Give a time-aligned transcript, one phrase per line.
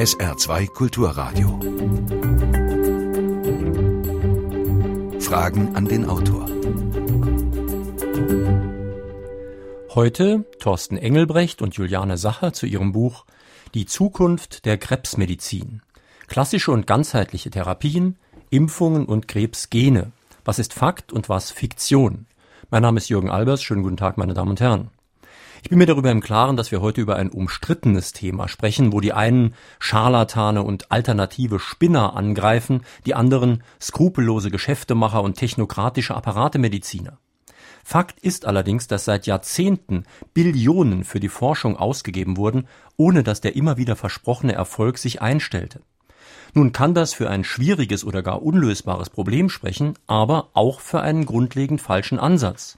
[0.00, 1.60] SR2 Kulturradio.
[5.20, 6.46] Fragen an den Autor.
[9.94, 13.26] Heute Thorsten Engelbrecht und Juliane Sacher zu ihrem Buch
[13.74, 15.82] Die Zukunft der Krebsmedizin.
[16.28, 18.16] Klassische und ganzheitliche Therapien,
[18.48, 20.12] Impfungen und Krebsgene.
[20.46, 22.24] Was ist Fakt und was Fiktion?
[22.70, 23.62] Mein Name ist Jürgen Albers.
[23.62, 24.88] Schönen guten Tag, meine Damen und Herren.
[25.62, 29.00] Ich bin mir darüber im Klaren, dass wir heute über ein umstrittenes Thema sprechen, wo
[29.00, 37.18] die einen Scharlatane und alternative Spinner angreifen, die anderen skrupellose Geschäftemacher und technokratische Apparatemediziner.
[37.84, 43.54] Fakt ist allerdings, dass seit Jahrzehnten Billionen für die Forschung ausgegeben wurden, ohne dass der
[43.54, 45.82] immer wieder versprochene Erfolg sich einstellte.
[46.54, 51.26] Nun kann das für ein schwieriges oder gar unlösbares Problem sprechen, aber auch für einen
[51.26, 52.76] grundlegend falschen Ansatz.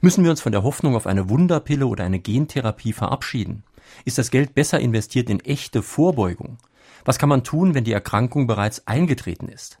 [0.00, 3.62] Müssen wir uns von der Hoffnung auf eine Wunderpille oder eine Gentherapie verabschieden?
[4.04, 6.58] Ist das Geld besser investiert in echte Vorbeugung?
[7.04, 9.78] Was kann man tun, wenn die Erkrankung bereits eingetreten ist?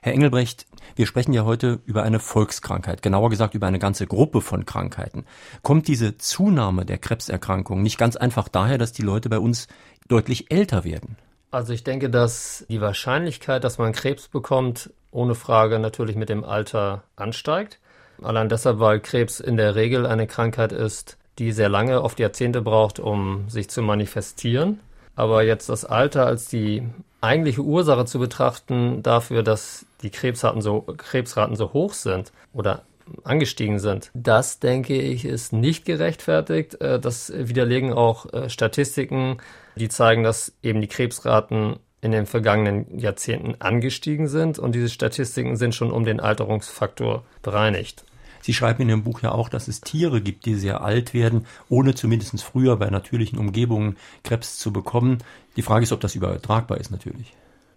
[0.00, 4.40] Herr Engelbrecht, wir sprechen ja heute über eine Volkskrankheit, genauer gesagt über eine ganze Gruppe
[4.40, 5.24] von Krankheiten.
[5.62, 9.66] Kommt diese Zunahme der Krebserkrankungen nicht ganz einfach daher, dass die Leute bei uns
[10.06, 11.16] deutlich älter werden?
[11.50, 16.44] Also ich denke, dass die Wahrscheinlichkeit, dass man Krebs bekommt, ohne Frage natürlich mit dem
[16.44, 17.80] Alter ansteigt.
[18.22, 22.62] Allein deshalb, weil Krebs in der Regel eine Krankheit ist, die sehr lange, oft Jahrzehnte
[22.62, 24.80] braucht, um sich zu manifestieren.
[25.14, 26.82] Aber jetzt das Alter als die
[27.20, 32.82] eigentliche Ursache zu betrachten dafür, dass die Krebsraten so, Krebsraten so hoch sind oder
[33.24, 34.10] angestiegen sind.
[34.14, 36.80] Das, denke ich, ist nicht gerechtfertigt.
[36.80, 39.38] Äh, das widerlegen auch äh, Statistiken,
[39.76, 45.56] die zeigen, dass eben die Krebsraten in den vergangenen Jahrzehnten angestiegen sind und diese Statistiken
[45.56, 48.04] sind schon um den Alterungsfaktor bereinigt.
[48.48, 51.44] Sie schreiben in Ihrem Buch ja auch, dass es Tiere gibt, die sehr alt werden,
[51.68, 55.18] ohne zumindest früher bei natürlichen Umgebungen Krebs zu bekommen.
[55.56, 57.34] Die Frage ist, ob das übertragbar ist natürlich.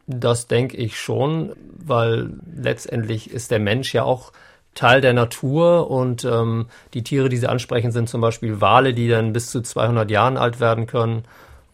[0.08, 4.32] Das denke ich schon, weil letztendlich ist der Mensch ja auch
[4.73, 9.09] Teil der Natur und ähm, die Tiere, die Sie ansprechen, sind zum Beispiel Wale, die
[9.09, 11.23] dann bis zu 200 Jahren alt werden können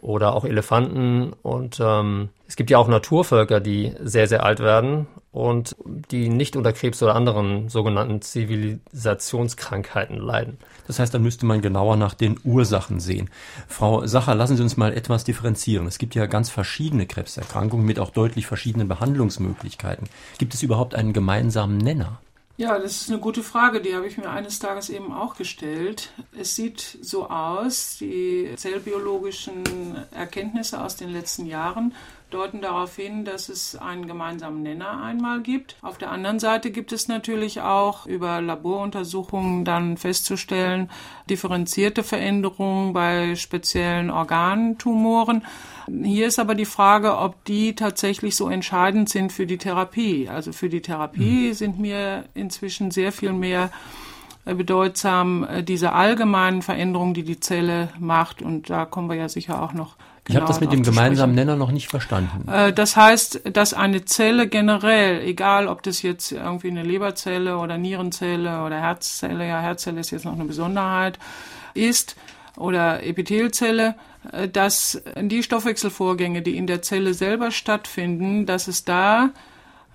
[0.02, 1.34] oder auch Elefanten.
[1.44, 5.06] Und ähm, es gibt ja auch Naturvölker, die sehr, sehr alt werden
[5.38, 10.58] und die nicht unter Krebs oder anderen sogenannten Zivilisationskrankheiten leiden.
[10.88, 13.30] Das heißt, dann müsste man genauer nach den Ursachen sehen.
[13.68, 15.86] Frau Sacher, lassen Sie uns mal etwas differenzieren.
[15.86, 20.10] Es gibt ja ganz verschiedene Krebserkrankungen mit auch deutlich verschiedenen Behandlungsmöglichkeiten.
[20.40, 22.20] Gibt es überhaupt einen gemeinsamen Nenner?
[22.60, 26.10] Ja, das ist eine gute Frage, die habe ich mir eines Tages eben auch gestellt.
[26.36, 29.64] Es sieht so aus, die zellbiologischen
[30.10, 31.94] Erkenntnisse aus den letzten Jahren
[32.30, 35.78] deuten darauf hin, dass es einen gemeinsamen Nenner einmal gibt.
[35.82, 40.90] Auf der anderen Seite gibt es natürlich auch über Laboruntersuchungen dann festzustellen,
[41.30, 45.46] differenzierte Veränderungen bei speziellen Organtumoren.
[46.04, 50.28] Hier ist aber die Frage, ob die tatsächlich so entscheidend sind für die Therapie.
[50.28, 51.54] Also für die Therapie mhm.
[51.54, 53.72] sind mir inzwischen sehr viel mehr
[54.56, 58.42] bedeutsam äh, diese allgemeinen Veränderungen, die die Zelle macht.
[58.42, 59.96] Und da kommen wir ja sicher auch noch
[60.30, 62.48] ich habe das mit dem gemeinsamen Nenner noch nicht verstanden.
[62.50, 67.78] Äh, das heißt, dass eine Zelle generell, egal ob das jetzt irgendwie eine Leberzelle oder
[67.78, 71.18] Nierenzelle oder Herzzelle, ja, Herzzelle ist jetzt noch eine Besonderheit,
[71.74, 72.18] ist
[72.58, 73.96] oder Epithelzelle,
[74.32, 79.30] äh, dass die Stoffwechselvorgänge, die in der Zelle selber stattfinden, dass es da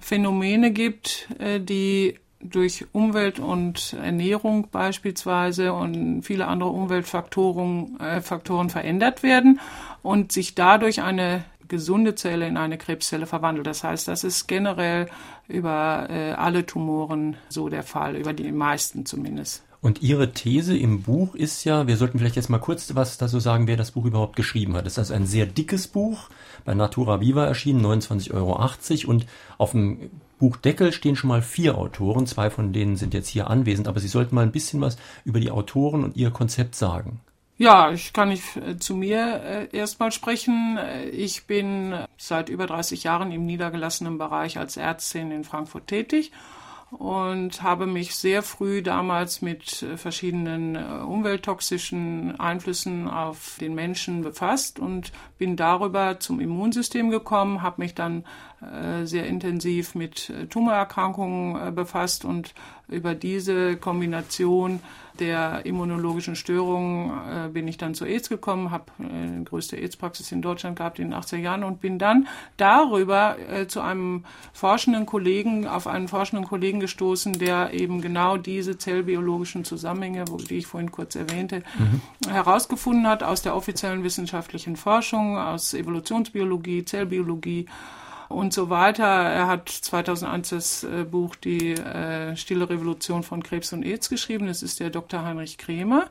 [0.00, 8.70] Phänomene gibt, äh, die durch Umwelt und Ernährung beispielsweise und viele andere Umweltfaktoren äh, Faktoren
[8.70, 9.60] verändert werden
[10.02, 13.66] und sich dadurch eine gesunde Zelle in eine Krebszelle verwandelt.
[13.66, 15.08] Das heißt, das ist generell
[15.48, 19.62] über äh, alle Tumoren so der Fall, über die meisten zumindest.
[19.80, 23.40] Und Ihre These im Buch ist ja, wir sollten vielleicht jetzt mal kurz was dazu
[23.40, 24.86] sagen, wer das Buch überhaupt geschrieben hat.
[24.86, 26.28] Das ist also ein sehr dickes Buch,
[26.64, 29.10] bei Natura Viva erschienen, 29,80 Euro.
[29.10, 29.26] Und
[29.58, 33.88] auf dem Buchdeckel stehen schon mal vier Autoren, zwei von denen sind jetzt hier anwesend,
[33.88, 37.20] aber Sie sollten mal ein bisschen was über die Autoren und ihr Konzept sagen.
[37.58, 40.78] Ja, ich kann nicht äh, zu mir äh, erstmal sprechen.
[41.12, 46.32] Ich bin seit über 30 Jahren im niedergelassenen Bereich als Ärztin in Frankfurt tätig
[46.92, 54.22] und habe mich sehr früh damals mit äh, verschiedenen äh, umwelttoxischen Einflüssen auf den Menschen
[54.22, 58.24] befasst und bin darüber zum Immunsystem gekommen, habe mich dann
[58.60, 62.54] äh, sehr intensiv mit Tumorerkrankungen befasst und
[62.88, 64.80] über diese Kombination
[65.18, 70.76] der immunologischen Störungen bin ich dann zur AIDS gekommen, habe die größte AIDS-Praxis in Deutschland
[70.76, 73.36] gehabt in den 80er Jahren und bin dann darüber
[73.68, 80.24] zu einem forschenden Kollegen, auf einen forschenden Kollegen gestoßen, der eben genau diese zellbiologischen Zusammenhänge,
[80.48, 82.30] die ich vorhin kurz erwähnte, mhm.
[82.30, 87.66] herausgefunden hat aus der offiziellen wissenschaftlichen Forschung, aus Evolutionsbiologie, Zellbiologie
[88.32, 89.04] und so weiter.
[89.04, 94.46] Er hat 2001 das äh, Buch Die äh, Stille Revolution von Krebs und AIDS geschrieben.
[94.46, 95.22] Das ist der Dr.
[95.24, 96.06] Heinrich Kremer.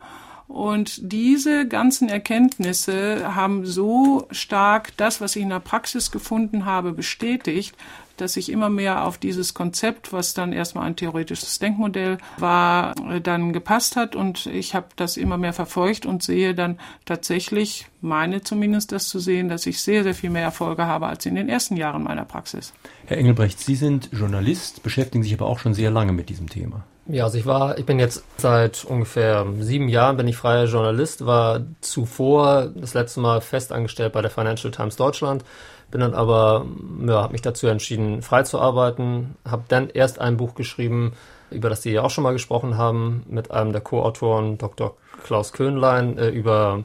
[0.48, 6.92] Und diese ganzen Erkenntnisse haben so stark das, was ich in der Praxis gefunden habe,
[6.92, 7.74] bestätigt,
[8.18, 12.94] dass ich immer mehr auf dieses Konzept, was dann erstmal ein theoretisches Denkmodell war,
[13.24, 14.16] dann gepasst hat.
[14.16, 19.20] Und ich habe das immer mehr verfolgt und sehe dann tatsächlich, meine zumindest das zu
[19.20, 22.26] sehen, dass ich sehr, sehr viel mehr Erfolge habe als in den ersten Jahren meiner
[22.26, 22.74] Praxis.
[23.06, 26.84] Herr Engelbrecht, Sie sind Journalist, beschäftigen sich aber auch schon sehr lange mit diesem Thema.
[27.08, 31.26] Ja, also ich war, ich bin jetzt seit ungefähr sieben Jahren bin ich freier Journalist,
[31.26, 35.44] war zuvor das letzte Mal festangestellt bei der Financial Times Deutschland,
[35.92, 36.66] bin dann aber,
[37.06, 41.14] ja, habe mich dazu entschieden, frei zu arbeiten, habe dann erst ein Buch geschrieben,
[41.52, 44.96] über das Sie ja auch schon mal gesprochen haben, mit einem der Co-Autoren, Dr.
[45.24, 46.84] Klaus Köhnlein, äh, über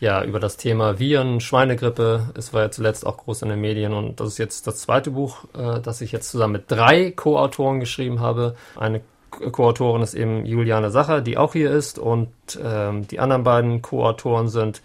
[0.00, 2.30] ja, über das Thema Viren, Schweinegrippe.
[2.36, 5.10] Es war ja zuletzt auch groß in den Medien und das ist jetzt das zweite
[5.10, 8.56] Buch, äh, das ich jetzt zusammen mit drei Co-Autoren geschrieben habe.
[8.76, 9.00] Eine
[9.30, 12.28] Co-Autorin ist eben Juliane Sacher, die auch hier ist und
[12.62, 14.82] ähm, die anderen beiden Co-Autoren sind,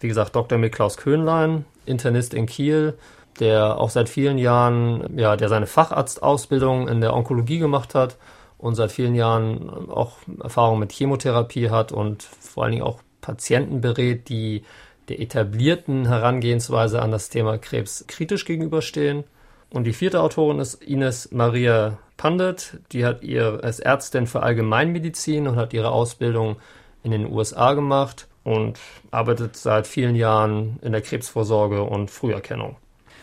[0.00, 0.58] wie gesagt, Dr.
[0.58, 2.98] Miklaus Köhnlein, Internist in Kiel,
[3.40, 8.16] der auch seit vielen Jahren, ja, der seine Facharztausbildung in der Onkologie gemacht hat
[8.58, 13.80] und seit vielen Jahren auch Erfahrung mit Chemotherapie hat und vor allen Dingen auch Patienten
[13.80, 14.64] berät, die
[15.08, 19.24] der etablierten Herangehensweise an das Thema Krebs kritisch gegenüberstehen.
[19.70, 22.78] Und die vierte Autorin ist Ines Maria Pandit.
[22.92, 26.56] Die hat ihr als Ärztin für Allgemeinmedizin und hat ihre Ausbildung
[27.02, 28.78] in den USA gemacht und
[29.10, 32.76] arbeitet seit vielen Jahren in der Krebsvorsorge und Früherkennung.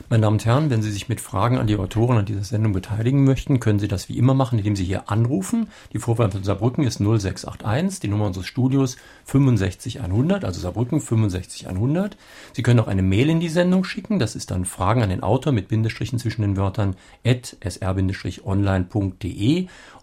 [0.09, 2.73] Meine Damen und Herren, wenn Sie sich mit Fragen an die Autoren an dieser Sendung
[2.73, 5.67] beteiligen möchten, können Sie das wie immer machen, indem Sie hier anrufen.
[5.93, 12.17] Die Vorwahl von Saarbrücken ist 0681, die Nummer unseres Studios 65100, also Saarbrücken 65100.
[12.53, 15.23] Sie können auch eine Mail in die Sendung schicken, das ist dann Fragen an den
[15.23, 16.95] Autor mit Bindestrichen zwischen den Wörtern
[17.25, 18.37] at sr-online.de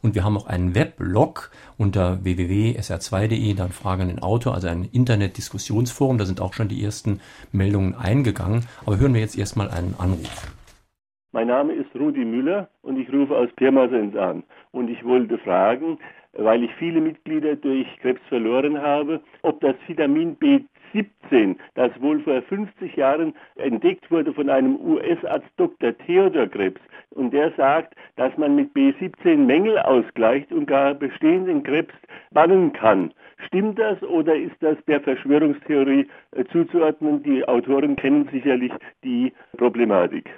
[0.02, 4.84] und wir haben auch einen Weblog unter www.sr2.de, dann Fragen an den Autor, also ein
[4.84, 7.20] Internet-Diskussionsforum, da sind auch schon die ersten
[7.52, 8.66] Meldungen eingegangen.
[8.84, 10.52] Aber hören wir jetzt erstmal einen Anruf.
[11.32, 14.42] Mein Name ist Rudi Müller und ich rufe aus Pirmasens an.
[14.70, 15.98] Und ich wollte fragen,
[16.34, 22.42] weil ich viele Mitglieder durch Krebs verloren habe, ob das Vitamin B17, das wohl vor
[22.42, 25.96] 50 Jahren entdeckt wurde von einem US-Arzt Dr.
[25.98, 26.80] Theodor Krebs,
[27.10, 31.94] und der sagt, dass man mit B17 Mängel ausgleicht und gar bestehenden Krebs
[32.30, 33.12] bannen kann.
[33.46, 37.22] Stimmt das oder ist das der Verschwörungstheorie äh, zuzuordnen?
[37.22, 38.72] Die Autoren kennen sicherlich
[39.02, 40.28] die Problematik.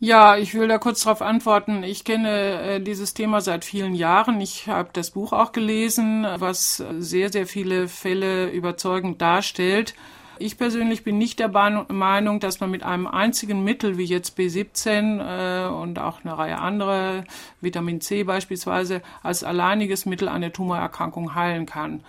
[0.00, 1.82] Ja, ich will da kurz darauf antworten.
[1.82, 4.40] Ich kenne äh, dieses Thema seit vielen Jahren.
[4.40, 9.94] Ich habe das Buch auch gelesen, was sehr, sehr viele Fälle überzeugend darstellt.
[10.40, 15.20] Ich persönlich bin nicht der Meinung, dass man mit einem einzigen Mittel wie jetzt B17
[15.20, 17.24] äh, und auch eine Reihe andere,
[17.60, 22.02] Vitamin C beispielsweise, als alleiniges Mittel eine Tumorerkrankung heilen kann.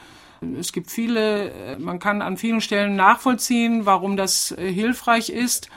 [0.58, 5.70] Es gibt viele, äh, man kann an vielen Stellen nachvollziehen, warum das äh, hilfreich ist.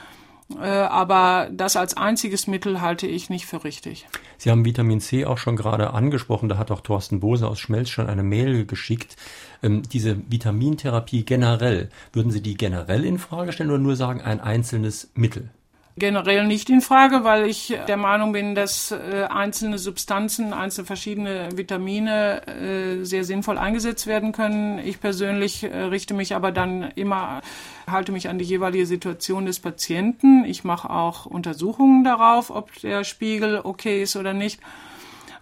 [0.61, 4.07] Äh, aber das als einziges Mittel halte ich nicht für richtig.
[4.37, 6.49] Sie haben Vitamin C auch schon gerade angesprochen.
[6.49, 9.15] Da hat auch Thorsten Bose aus Schmelz schon eine Mail geschickt.
[9.61, 14.41] Ähm, diese Vitamintherapie generell, würden Sie die generell in Frage stellen oder nur sagen, ein
[14.41, 15.49] einzelnes Mittel?
[15.95, 21.49] Generell nicht in Frage, weil ich der Meinung bin, dass äh, einzelne Substanzen, einzelne verschiedene
[21.55, 24.79] Vitamine äh, sehr sinnvoll eingesetzt werden können.
[24.79, 27.41] Ich persönlich äh, richte mich aber dann immer,
[27.89, 30.45] halte mich an die jeweilige Situation des Patienten.
[30.45, 34.59] Ich mache auch Untersuchungen darauf, ob der Spiegel okay ist oder nicht.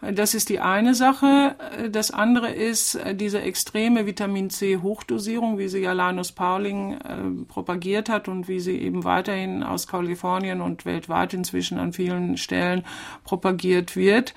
[0.01, 1.55] Das ist die eine Sache.
[1.91, 7.45] Das andere ist äh, diese extreme Vitamin C Hochdosierung, wie sie ja Linus Pauling äh,
[7.47, 12.83] propagiert hat und wie sie eben weiterhin aus Kalifornien und weltweit inzwischen an vielen Stellen
[13.23, 14.33] propagiert wird.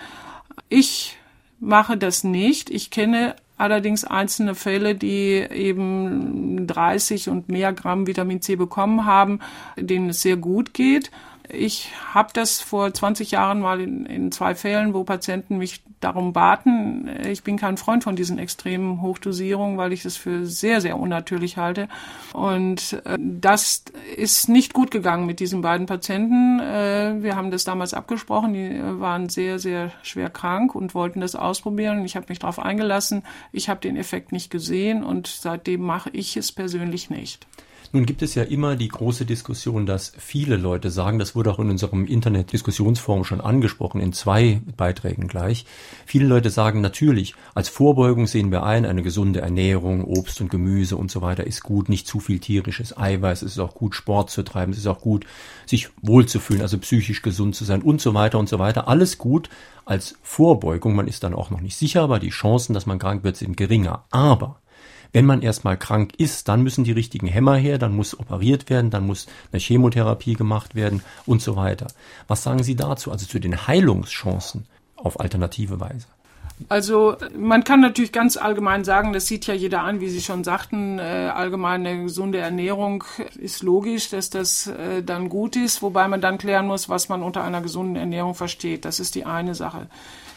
[0.69, 1.17] Ich
[1.61, 2.69] mache das nicht.
[2.69, 9.41] Ich kenne allerdings einzelne Fälle, die eben 30 und mehr Gramm Vitamin C bekommen haben,
[9.77, 11.11] denen es sehr gut geht.
[11.57, 16.33] Ich habe das vor 20 Jahren mal in, in, zwei Fällen, wo Patienten mich darum
[16.33, 17.09] baten.
[17.27, 21.57] Ich bin kein Freund von diesen extremen Hochdosierungen, weil ich das für sehr, sehr unnatürlich
[21.57, 21.89] halte.
[22.33, 23.85] Und äh, das
[24.17, 26.61] ist nicht gut gegangen mit diesen beiden Patienten.
[26.61, 28.53] Äh, wir haben das damals abgesprochen.
[28.53, 32.05] Die äh, waren sehr, sehr schwer krank und wollten das ausprobieren.
[32.05, 33.23] Ich habe mich darauf eingelassen.
[33.53, 37.47] Ich habe den Effekt nicht gesehen und seitdem mache ich es persönlich nicht.
[37.93, 41.59] Nun gibt es ja immer die große Diskussion, dass viele Leute sagen, das wurde auch
[41.59, 45.65] in unserem Internet-Diskussionsforum schon angesprochen, in zwei Beiträgen gleich.
[46.07, 50.97] Viele Leute sagen natürlich, als Vorbeugung sehen wir ein, eine gesunde Ernährung, Obst und Gemüse
[50.97, 54.31] und so weiter ist gut, nicht zu viel tierisches Eiweiß, es ist auch gut, Sport
[54.31, 55.27] zu treiben, es ist auch gut,
[55.67, 58.89] sich wohlzufühlen, also psychisch gesund zu sein und so weiter und so weiter.
[58.89, 59.49] Alles gut
[59.85, 60.95] als Vorbeugung.
[60.95, 63.57] Man ist dann auch noch nicht sicher, aber die Chancen, dass man krank wird, sind
[63.57, 64.05] geringer.
[64.11, 64.61] Aber
[65.15, 68.91] wenn man erstmal krank ist, dann müssen die richtigen Hämmer her, dann muss operiert werden,
[68.91, 71.87] dann muss eine Chemotherapie gemacht werden und so weiter.
[72.27, 74.67] Was sagen Sie dazu, also zu den Heilungschancen
[74.97, 76.09] auf alternative Weise?
[76.69, 80.43] Also man kann natürlich ganz allgemein sagen, das sieht ja jeder an, wie Sie schon
[80.43, 83.05] sagten, äh, allgemeine gesunde Ernährung
[83.39, 87.23] ist logisch, dass das äh, dann gut ist, wobei man dann klären muss, was man
[87.23, 88.85] unter einer gesunden Ernährung versteht.
[88.85, 89.87] Das ist die eine Sache.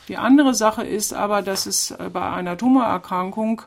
[0.08, 3.64] Die andere Sache ist aber, dass es äh, bei einer Tumorerkrankung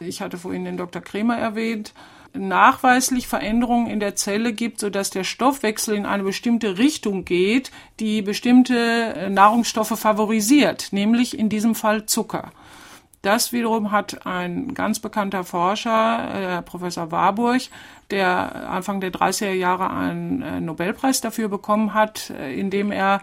[0.00, 1.02] ich hatte vorhin den Dr.
[1.02, 1.94] Kremer erwähnt,
[2.34, 7.70] nachweislich Veränderungen in der Zelle gibt, sodass der Stoffwechsel in eine bestimmte Richtung geht,
[8.00, 12.50] die bestimmte äh, Nahrungsstoffe favorisiert, nämlich in diesem Fall Zucker.
[13.22, 17.62] Das wiederum hat ein ganz bekannter Forscher, äh, Professor Warburg,
[18.10, 23.22] der Anfang der 30er Jahre einen äh, Nobelpreis dafür bekommen hat, indem er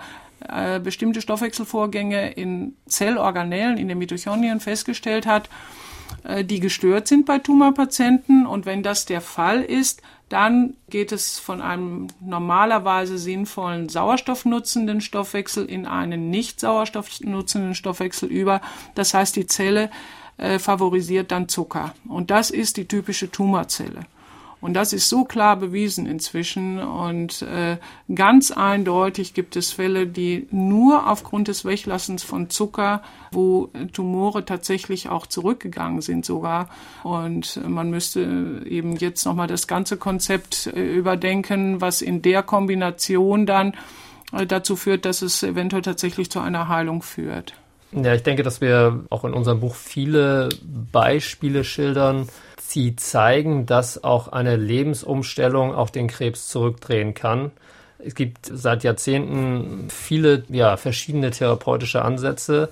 [0.84, 5.48] bestimmte Stoffwechselvorgänge in Zellorganellen, in den Mitochondrien festgestellt hat
[6.44, 8.46] die gestört sind bei Tumorpatienten.
[8.46, 15.66] Und wenn das der Fall ist, dann geht es von einem normalerweise sinnvollen sauerstoffnutzenden Stoffwechsel
[15.66, 18.62] in einen nicht sauerstoffnutzenden Stoffwechsel über.
[18.96, 19.90] Das heißt, die Zelle
[20.38, 21.94] äh, favorisiert dann Zucker.
[22.08, 24.06] Und das ist die typische Tumorzelle.
[24.62, 26.80] Und das ist so klar bewiesen inzwischen.
[26.80, 27.77] Und äh,
[28.13, 33.01] ganz eindeutig gibt es Fälle, die nur aufgrund des Weglassens von Zucker,
[33.32, 36.70] wo Tumore tatsächlich auch zurückgegangen sind sogar.
[37.03, 43.48] Und man müsste eben jetzt nochmal das ganze Konzept äh, überdenken, was in der Kombination
[43.48, 43.74] dann
[44.32, 47.53] äh, dazu führt, dass es eventuell tatsächlich zu einer Heilung führt.
[47.94, 50.48] Ja, ich denke, dass wir auch in unserem Buch viele
[50.91, 52.30] Beispiele schildern,
[52.75, 57.51] die zeigen, dass auch eine Lebensumstellung auch den Krebs zurückdrehen kann.
[58.00, 62.70] Es gibt seit Jahrzehnten viele ja, verschiedene therapeutische Ansätze.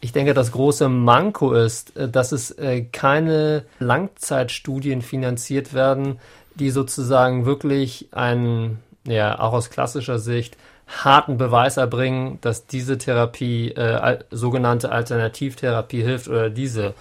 [0.00, 6.18] Ich denke, das große Manko ist, äh, dass es äh, keine Langzeitstudien finanziert werden,
[6.54, 13.72] die sozusagen wirklich einen, ja, auch aus klassischer Sicht, harten Beweis erbringen, dass diese Therapie,
[13.72, 16.94] äh, sogenannte Alternativtherapie hilft oder diese.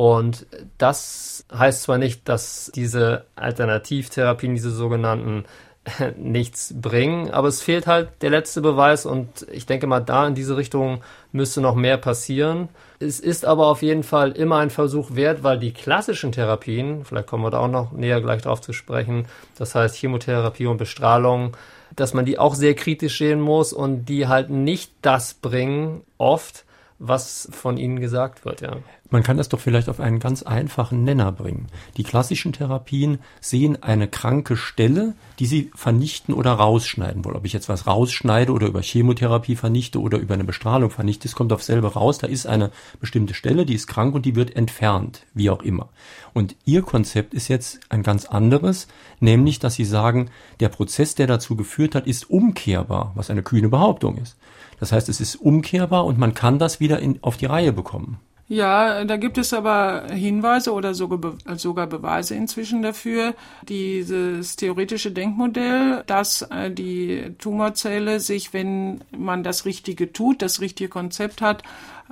[0.00, 0.46] Und
[0.78, 5.44] das heißt zwar nicht, dass diese Alternativtherapien, diese sogenannten,
[6.16, 10.34] nichts bringen, aber es fehlt halt der letzte Beweis und ich denke mal, da in
[10.34, 11.02] diese Richtung
[11.32, 12.70] müsste noch mehr passieren.
[12.98, 17.26] Es ist aber auf jeden Fall immer ein Versuch wert, weil die klassischen Therapien, vielleicht
[17.26, 19.26] kommen wir da auch noch näher gleich drauf zu sprechen,
[19.58, 21.54] das heißt Chemotherapie und Bestrahlung,
[21.94, 26.64] dass man die auch sehr kritisch sehen muss und die halt nicht das bringen, oft,
[27.00, 28.76] was von ihnen gesagt wird, ja.
[29.08, 31.66] Man kann das doch vielleicht auf einen ganz einfachen Nenner bringen.
[31.96, 37.36] Die klassischen Therapien sehen eine kranke Stelle, die sie vernichten oder rausschneiden wollen.
[37.36, 41.34] Ob ich jetzt was rausschneide oder über Chemotherapie vernichte oder über eine Bestrahlung vernichte, es
[41.34, 42.18] kommt auf selber raus.
[42.18, 45.88] Da ist eine bestimmte Stelle, die ist krank und die wird entfernt, wie auch immer.
[46.34, 48.86] Und ihr Konzept ist jetzt ein ganz anderes,
[49.18, 50.30] nämlich, dass sie sagen,
[50.60, 54.36] der Prozess, der dazu geführt hat, ist umkehrbar, was eine kühne Behauptung ist.
[54.80, 58.18] Das heißt, es ist umkehrbar und man kann das wieder in, auf die Reihe bekommen.
[58.48, 63.34] Ja, da gibt es aber Hinweise oder sogar, Beweise inzwischen dafür.
[63.68, 70.90] Dieses theoretische Denkmodell, dass äh, die Tumorzelle sich, wenn man das Richtige tut, das richtige
[70.90, 71.62] Konzept hat,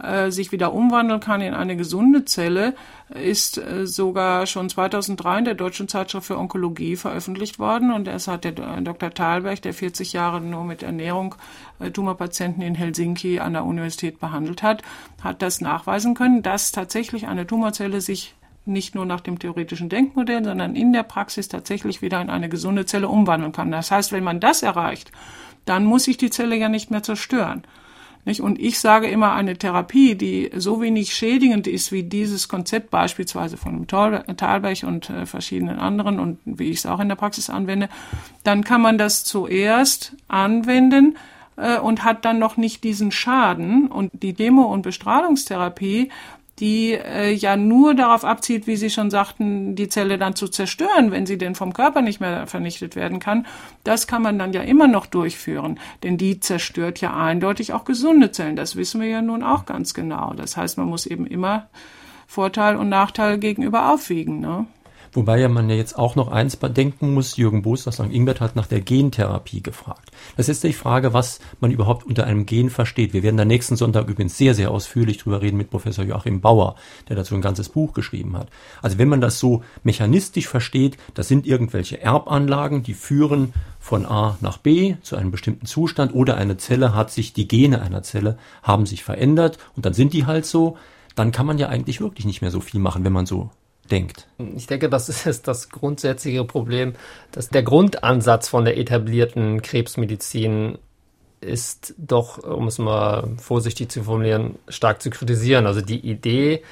[0.02, 2.75] äh, sich wieder umwandeln kann in eine gesunde Zelle,
[3.09, 7.93] ist äh, sogar schon 2003 in der Deutschen Zeitschrift für Onkologie veröffentlicht worden.
[7.93, 9.11] Und es hat der Dr.
[9.11, 11.35] Thalberg, der 40 Jahre nur mit Ernährung
[11.81, 14.83] äh, Tumorpatienten in Helsinki an der Universität behandelt hat,
[15.23, 18.35] hat das nachweisen können, dass tatsächlich eine Tumorzelle sich
[18.69, 22.87] nicht nur nach dem theoretischen Denkmodell, sondern in der Praxis tatsächlich wieder in eine gesunde
[22.87, 23.73] Zelle umwandeln kann.
[23.73, 25.11] Das heißt, wenn man das erreicht,
[25.64, 27.64] dann muss sich die Zelle ja nicht mehr zerstören.
[28.25, 28.40] Nicht?
[28.40, 33.56] Und ich sage immer, eine Therapie, die so wenig schädigend ist wie dieses Konzept beispielsweise
[33.56, 37.88] von Thalberg und äh, verschiedenen anderen und wie ich es auch in der Praxis anwende,
[38.44, 41.16] dann kann man das zuerst anwenden
[41.58, 43.88] äh, und hat dann noch nicht diesen Schaden.
[43.88, 46.10] Und die Demo- und Bestrahlungstherapie
[46.61, 51.11] die äh, ja nur darauf abzieht, wie Sie schon sagten, die Zelle dann zu zerstören,
[51.11, 53.47] wenn sie denn vom Körper nicht mehr vernichtet werden kann.
[53.85, 58.33] Das kann man dann ja immer noch durchführen, denn die zerstört ja eindeutig auch gesunde
[58.33, 58.57] Zellen.
[58.57, 60.35] Das wissen wir ja nun auch ganz genau.
[60.35, 61.69] Das heißt, man muss eben immer
[62.27, 64.41] Vorteil und Nachteil gegenüber aufwiegen.
[64.41, 64.67] Ne?
[65.12, 68.12] Wobei ja man ja jetzt auch noch eins denken muss, Jürgen Boos aus St.
[68.12, 70.11] Ingbert hat nach der Gentherapie gefragt.
[70.37, 73.12] Das ist die Frage, was man überhaupt unter einem Gen versteht.
[73.12, 76.77] Wir werden da nächsten Sonntag übrigens sehr, sehr ausführlich drüber reden mit Professor Joachim Bauer,
[77.09, 78.49] der dazu ein ganzes Buch geschrieben hat.
[78.83, 84.37] Also wenn man das so mechanistisch versteht, das sind irgendwelche Erbanlagen, die führen von A
[84.41, 88.38] nach B zu einem bestimmten Zustand oder eine Zelle hat sich, die Gene einer Zelle
[88.62, 90.77] haben sich verändert und dann sind die halt so,
[91.15, 93.50] dann kann man ja eigentlich wirklich nicht mehr so viel machen, wenn man so
[93.88, 94.26] denkt.
[94.57, 96.95] Ich denke, das ist das grundsätzliche Problem,
[97.33, 100.78] dass der Grundansatz von der etablierten Krebsmedizin
[101.40, 105.66] ist doch, um es mal vorsichtig zu formulieren, stark zu kritisieren.
[105.66, 106.62] Also die Idee,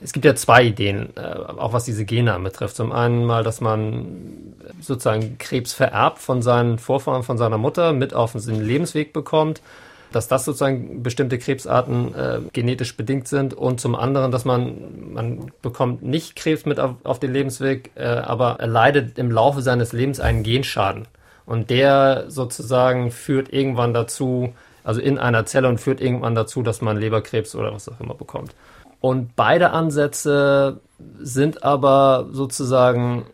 [0.00, 2.76] es gibt ja zwei Ideen, äh, auch was diese Gene betrifft.
[2.76, 8.12] Zum einen mal, dass man sozusagen Krebs vererbt von seinen Vorfahren, von seiner Mutter mit
[8.12, 9.62] auf den Lebensweg bekommt
[10.12, 15.52] dass das sozusagen bestimmte Krebsarten äh, genetisch bedingt sind und zum anderen, dass man, man
[15.62, 20.20] bekommt nicht Krebs mit auf, auf den Lebensweg, äh, aber erleidet im Laufe seines Lebens
[20.20, 21.06] einen Genschaden.
[21.44, 24.52] Und der sozusagen führt irgendwann dazu,
[24.84, 28.14] also in einer Zelle und führt irgendwann dazu, dass man Leberkrebs oder was auch immer
[28.14, 28.54] bekommt.
[29.00, 30.80] Und beide Ansätze
[31.18, 33.26] sind aber sozusagen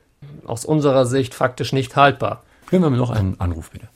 [0.45, 2.43] aus unserer Sicht faktisch nicht haltbar.
[2.71, 3.89] Hören wir noch einen Anruf bitte.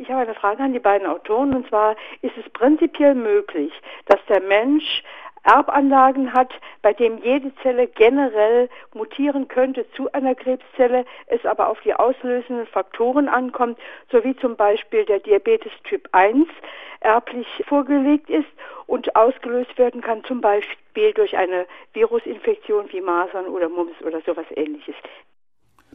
[0.00, 3.72] Ich habe eine Frage an die beiden Autoren und zwar ist es prinzipiell möglich,
[4.06, 5.02] dass der Mensch
[5.42, 6.52] Erbanlagen hat,
[6.82, 12.68] bei dem jede Zelle generell mutieren könnte zu einer Krebszelle, es aber auf die auslösenden
[12.68, 13.76] Faktoren ankommt,
[14.12, 16.46] so wie zum Beispiel der Diabetes Typ 1
[17.00, 18.48] erblich vorgelegt ist
[18.86, 24.46] und ausgelöst werden kann, zum Beispiel durch eine Virusinfektion wie Masern oder Mumps oder sowas
[24.54, 24.94] ähnliches.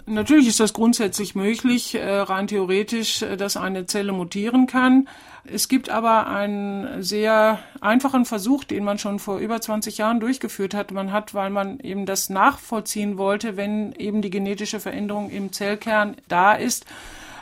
[0.06, 5.08] Natürlich ist das grundsätzlich möglich, äh, rein theoretisch, äh, dass eine Zelle mutieren kann.
[5.46, 10.74] Es gibt aber einen sehr einfachen Versuch, den man schon vor über 20 Jahren durchgeführt
[10.74, 10.92] hat.
[10.92, 16.16] Man hat, weil man eben das nachvollziehen wollte, wenn eben die genetische Veränderung im Zellkern
[16.28, 16.86] da ist,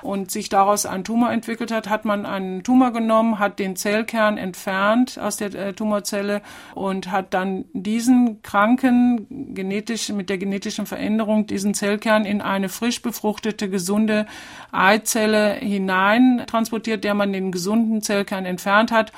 [0.01, 4.38] und sich daraus ein Tumor entwickelt hat, hat man einen Tumor genommen, hat den Zellkern
[4.38, 6.41] entfernt aus der äh, Tumorzelle
[6.75, 13.01] und hat dann diesen kranken genetisch mit der genetischen Veränderung diesen Zellkern in eine frisch
[13.01, 14.25] befruchtete gesunde
[14.72, 19.12] Eizelle hinein transportiert, der man den gesunden Zellkern entfernt hat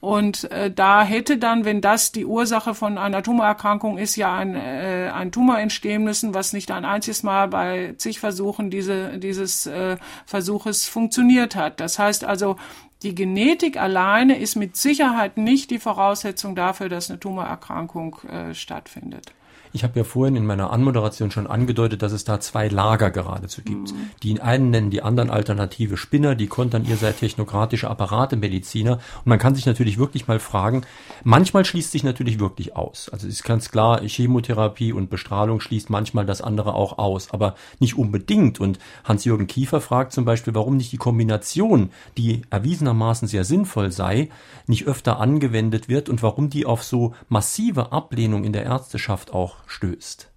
[0.00, 4.54] und äh, da hätte dann, wenn das die Ursache von einer Tumorerkrankung ist, ja ein,
[4.54, 9.66] äh, ein Tumor entstehen müssen, was nicht ein einziges Mal bei zig Versuchen diese, dieses
[9.66, 11.80] äh, Versuches funktioniert hat.
[11.80, 12.56] Das heißt also,
[13.02, 19.32] die Genetik alleine ist mit Sicherheit nicht die Voraussetzung dafür, dass eine Tumorerkrankung äh, stattfindet.
[19.76, 23.60] Ich habe ja vorhin in meiner Anmoderation schon angedeutet, dass es da zwei Lager geradezu
[23.60, 23.92] gibt.
[23.92, 24.10] Mhm.
[24.22, 28.92] Die einen nennen die anderen alternative Spinner, die kontern, ihr seid technokratische Apparatemediziner.
[28.92, 30.80] Und man kann sich natürlich wirklich mal fragen,
[31.24, 33.10] manchmal schließt sich natürlich wirklich aus.
[33.10, 37.98] Also ist ganz klar, Chemotherapie und Bestrahlung schließt manchmal das andere auch aus, aber nicht
[37.98, 38.58] unbedingt.
[38.58, 44.30] Und Hans-Jürgen Kiefer fragt zum Beispiel, warum nicht die Kombination, die erwiesenermaßen sehr sinnvoll sei,
[44.66, 49.65] nicht öfter angewendet wird und warum die auf so massive Ablehnung in der Ärzteschaft auch
[49.66, 50.30] stößt?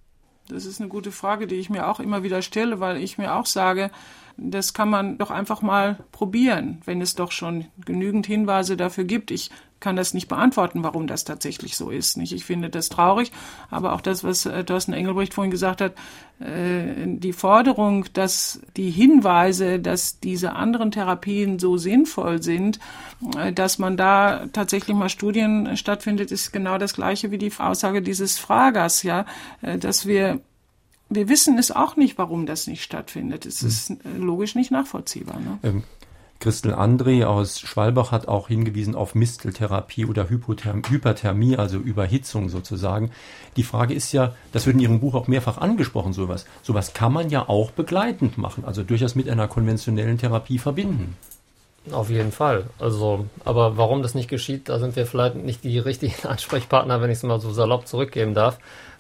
[0.50, 3.36] Das ist eine gute Frage, die ich mir auch immer wieder stelle, weil ich mir
[3.36, 3.92] auch sage,
[4.36, 9.32] das kann man doch einfach mal probieren, wenn es doch schon genügend Hinweise dafür gibt.
[9.32, 12.18] Ich kann das nicht beantworten, warum das tatsächlich so ist.
[12.18, 12.34] Nicht?
[12.34, 13.32] Ich finde das traurig,
[13.70, 15.94] aber auch das, was äh, Thorsten Engelbrecht vorhin gesagt hat,
[16.40, 22.80] äh, die Forderung, dass die Hinweise, dass diese anderen Therapien so sinnvoll sind,
[23.38, 28.02] äh, dass man da tatsächlich mal Studien stattfindet, ist genau das gleiche wie die Aussage
[28.02, 29.26] dieses Fragers, ja,
[29.62, 30.40] dass wir
[31.10, 33.46] wir wissen es auch nicht, warum das nicht stattfindet.
[33.46, 33.68] Es hm.
[33.68, 35.40] ist logisch nicht nachvollziehbar.
[35.40, 35.60] Ne?
[35.64, 35.84] Ähm,
[36.40, 43.12] Christel André aus Schwalbach hat auch hingewiesen auf Misteltherapie oder Hypotherm Hyperthermie, also Überhitzung sozusagen.
[43.58, 46.46] Die Frage ist ja, das wird in Ihrem Buch auch mehrfach angesprochen, sowas.
[46.64, 51.18] Sowas kann man ja auch begleitend machen, also durchaus mit einer konventionellen Therapie verbinden.
[51.92, 52.66] Auf jeden Fall.
[52.80, 57.10] Also, aber warum das nicht geschieht, da sind wir vielleicht nicht die richtigen Ansprechpartner, wenn
[57.10, 58.60] ich es mal so salopp zurückgeben darf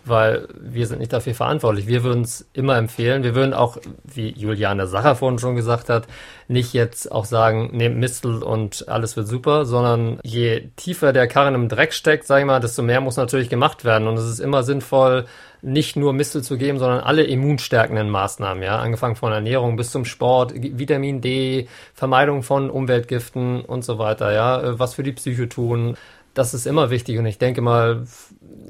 [0.10, 1.88] weil wir sind nicht dafür verantwortlich.
[1.88, 3.24] Wir würden es immer empfehlen.
[3.24, 6.08] Wir würden auch, wie Juliane Sacher vorhin schon gesagt hat,
[6.48, 11.56] nicht jetzt auch sagen, nehmt Mistel und alles wird super, sondern je tiefer der Karren
[11.56, 14.08] im Dreck steckt, sag ich mal, desto mehr muss natürlich gemacht werden.
[14.08, 15.26] Und es ist immer sinnvoll,
[15.62, 20.06] nicht nur Mistel zu geben, sondern alle immunstärkenden Maßnahmen, ja, angefangen von Ernährung bis zum
[20.06, 25.98] Sport, Vitamin D, Vermeidung von Umweltgiften und so weiter, ja, was für die Psyche tun
[26.34, 28.06] das ist immer wichtig und ich denke mal,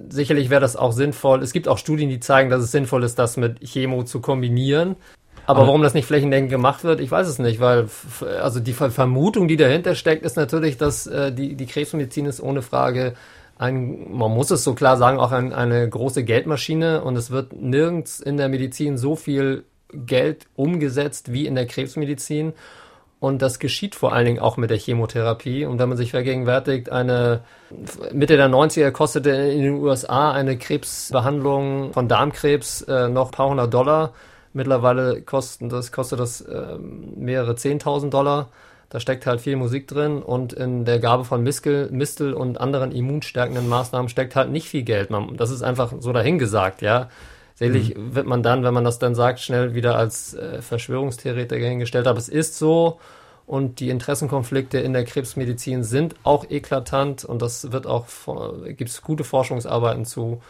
[0.09, 1.41] sicherlich wäre das auch sinnvoll.
[1.41, 4.95] Es gibt auch Studien, die zeigen, dass es sinnvoll ist, das mit Chemo zu kombinieren.
[5.45, 7.89] Aber, warum das nicht flächendeckend gemacht wird, ich weiß es nicht, weil
[8.39, 12.61] also die Vermutung, die dahinter steckt, ist natürlich, dass äh, die, die Krebsmedizin ist ohne
[12.61, 13.15] Frage
[13.57, 17.53] ein, man muss es so klar sagen, auch ein, eine große Geldmaschine und es wird
[17.53, 22.53] nirgends in der Medizin so viel Geld umgesetzt wie in der Krebsmedizin.
[23.19, 25.65] Und das geschieht vor allen Dingen auch mit der Chemotherapie.
[25.65, 27.41] Und wenn man sich vergegenwärtigt, eine
[28.13, 33.49] Mitte der 90er kostete in den USA eine Krebsbehandlung von Darmkrebs äh, noch ein paar
[33.49, 34.13] hundert Dollar.
[34.53, 38.49] Mittlerweile kosten das, kostet das äh, mehrere zehntausend Dollar.
[38.89, 42.91] Da steckt halt viel Musik drin und in der Gabe von Mistel, Mistel und anderen
[42.91, 45.11] immunstärkenden Maßnahmen steckt halt nicht viel Geld.
[45.11, 47.09] Man, das ist einfach so dahingesagt, ja.
[47.59, 48.15] Selig mhm.
[48.15, 52.07] wird man dann, wenn man das dann sagt, schnell wieder als äh, Verschwörungstheoretiker hingestellt.
[52.07, 52.99] Aber es ist so
[53.45, 58.05] und die Interessenkonflikte in der Krebsmedizin sind auch eklatant und das wird auch,
[58.65, 60.41] gibt es gute Forschungsarbeiten zu.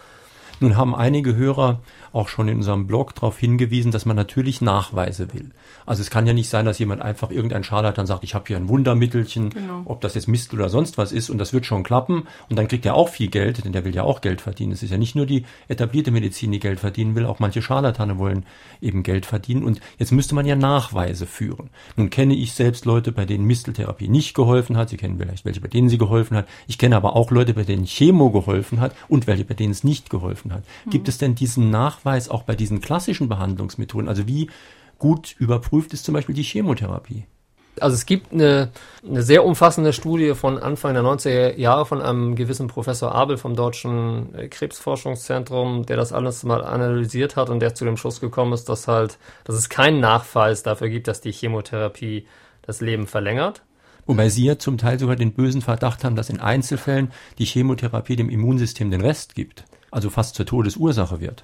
[0.59, 1.79] Nun haben einige Hörer
[2.11, 5.51] auch schon in unserem Blog darauf hingewiesen, dass man natürlich Nachweise will.
[5.85, 8.57] Also es kann ja nicht sein, dass jemand einfach irgendein Scharlatan sagt, ich habe hier
[8.57, 9.83] ein Wundermittelchen, genau.
[9.85, 12.67] ob das jetzt Mist oder sonst was ist und das wird schon klappen und dann
[12.67, 14.71] kriegt er auch viel Geld, denn der will ja auch Geld verdienen.
[14.71, 18.17] Es ist ja nicht nur die etablierte Medizin, die Geld verdienen will, auch manche Scharlatane
[18.17, 18.45] wollen
[18.81, 21.69] eben Geld verdienen und jetzt müsste man ja Nachweise führen.
[21.95, 25.61] Nun kenne ich selbst Leute, bei denen Misteltherapie nicht geholfen hat, Sie kennen vielleicht welche,
[25.61, 26.47] bei denen sie geholfen hat.
[26.67, 29.83] Ich kenne aber auch Leute, bei denen Chemo geholfen hat und welche, bei denen es
[29.83, 30.63] nicht geholfen hat.
[30.85, 30.89] Mhm.
[30.91, 34.09] Gibt es denn diesen Nachweis auch bei diesen klassischen Behandlungsmethoden?
[34.09, 34.49] Also wie
[34.97, 37.25] gut überprüft ist zum Beispiel die Chemotherapie?
[37.81, 38.69] Also es gibt eine,
[39.07, 43.55] eine sehr umfassende Studie von Anfang der 90er Jahre von einem gewissen Professor Abel vom
[43.55, 48.69] Deutschen Krebsforschungszentrum, der das alles mal analysiert hat und der zu dem Schluss gekommen ist,
[48.69, 52.25] dass halt, dass es keinen Nachweis dafür gibt, dass die Chemotherapie
[52.61, 53.63] das Leben verlängert.
[54.05, 58.15] Wobei Sie ja zum Teil sogar den bösen Verdacht haben, dass in Einzelfällen die Chemotherapie
[58.15, 61.43] dem Immunsystem den Rest gibt also fast zur Todesursache wird.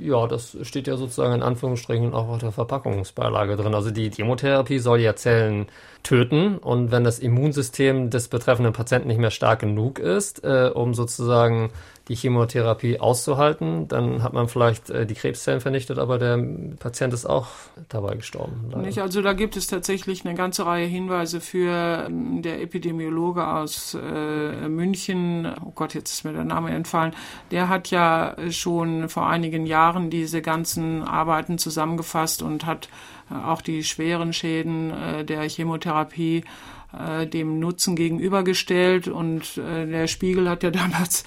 [0.00, 3.76] Ja, das steht ja sozusagen in Anführungsstrichen auch auf der Verpackungsbeilage drin.
[3.76, 5.66] Also die Chemotherapie soll ja Zellen
[6.02, 10.94] töten und wenn das Immunsystem des betreffenden Patienten nicht mehr stark genug ist, äh, um
[10.94, 11.70] sozusagen
[12.08, 13.86] die Chemotherapie auszuhalten.
[13.88, 16.38] Dann hat man vielleicht äh, die Krebszellen vernichtet, aber der
[16.78, 17.48] Patient ist auch
[17.88, 18.72] dabei gestorben.
[18.82, 19.00] Nicht?
[19.00, 24.68] Also da gibt es tatsächlich eine ganze Reihe Hinweise für ähm, der Epidemiologe aus äh,
[24.68, 27.12] München, oh Gott, jetzt ist mir der Name entfallen,
[27.50, 32.88] der hat ja schon vor einigen Jahren diese ganzen Arbeiten zusammengefasst und hat
[33.30, 36.44] äh, auch die schweren Schäden äh, der Chemotherapie
[36.92, 41.24] äh, dem Nutzen gegenübergestellt und äh, der Spiegel hat ja damals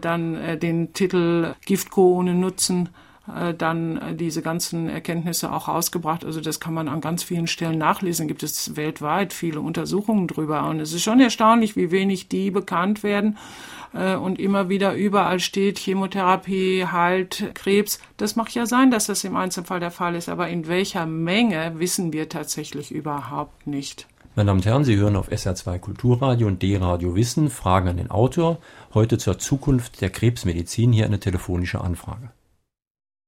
[0.00, 2.90] dann äh, den Titel Giftco ohne Nutzen
[3.28, 6.24] äh, dann diese ganzen Erkenntnisse auch rausgebracht.
[6.24, 8.28] Also das kann man an ganz vielen Stellen nachlesen.
[8.28, 10.68] Gibt es weltweit viele Untersuchungen drüber.
[10.68, 13.38] Und es ist schon erstaunlich, wie wenig die bekannt werden.
[13.94, 18.00] Und immer wieder überall steht Chemotherapie, heilt Krebs.
[18.18, 20.28] Das mag ja sein, dass das im Einzelfall der Fall ist.
[20.28, 24.06] Aber in welcher Menge wissen wir tatsächlich überhaupt nicht.
[24.38, 28.08] Meine Damen und Herren, Sie hören auf SR2 Kulturradio und D-Radio Wissen Fragen an den
[28.08, 28.58] Autor.
[28.94, 30.92] Heute zur Zukunft der Krebsmedizin.
[30.92, 32.30] Hier eine telefonische Anfrage.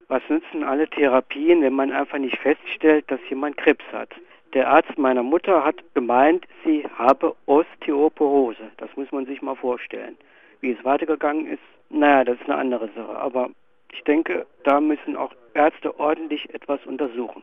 [0.07, 4.11] Was nützen alle Therapien, wenn man einfach nicht feststellt, dass jemand Krebs hat?
[4.55, 8.70] Der Arzt meiner Mutter hat gemeint, sie habe Osteoporose.
[8.77, 10.16] Das muss man sich mal vorstellen.
[10.61, 13.18] Wie es weitergegangen ist, naja, das ist eine andere Sache.
[13.18, 13.51] Aber
[13.92, 17.42] ich denke, da müssen auch Ärzte ordentlich etwas untersuchen.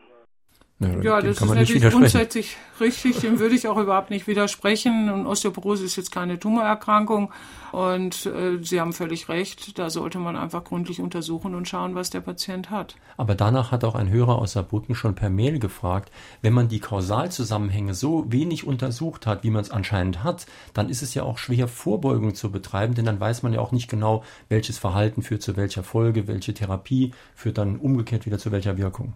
[0.80, 5.10] Ja, ja das ist natürlich grundsätzlich richtig, dem würde ich auch überhaupt nicht widersprechen.
[5.10, 7.32] Und Osteoporose ist jetzt keine Tumorerkrankung
[7.72, 12.10] und äh, Sie haben völlig recht, da sollte man einfach gründlich untersuchen und schauen, was
[12.10, 12.94] der Patient hat.
[13.16, 16.12] Aber danach hat auch ein Hörer aus Saarbrücken schon per Mail gefragt,
[16.42, 21.02] wenn man die Kausalzusammenhänge so wenig untersucht hat, wie man es anscheinend hat, dann ist
[21.02, 24.22] es ja auch schwer, Vorbeugung zu betreiben, denn dann weiß man ja auch nicht genau,
[24.48, 29.14] welches Verhalten führt zu welcher Folge, welche Therapie führt dann umgekehrt wieder zu welcher Wirkung.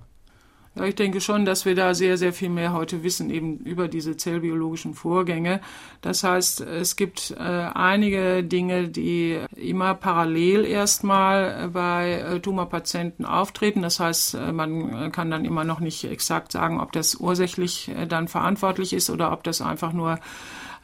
[0.75, 4.17] Ich denke schon, dass wir da sehr, sehr viel mehr heute wissen, eben über diese
[4.17, 5.61] zellbiologischen Vorgänge.
[6.01, 13.83] Das heißt, es gibt äh, einige Dinge, die immer parallel erstmal bei äh, Tumorpatienten auftreten.
[13.83, 18.07] Das heißt, äh, man kann dann immer noch nicht exakt sagen, ob das ursächlich äh,
[18.07, 20.21] dann verantwortlich ist oder ob das einfach nur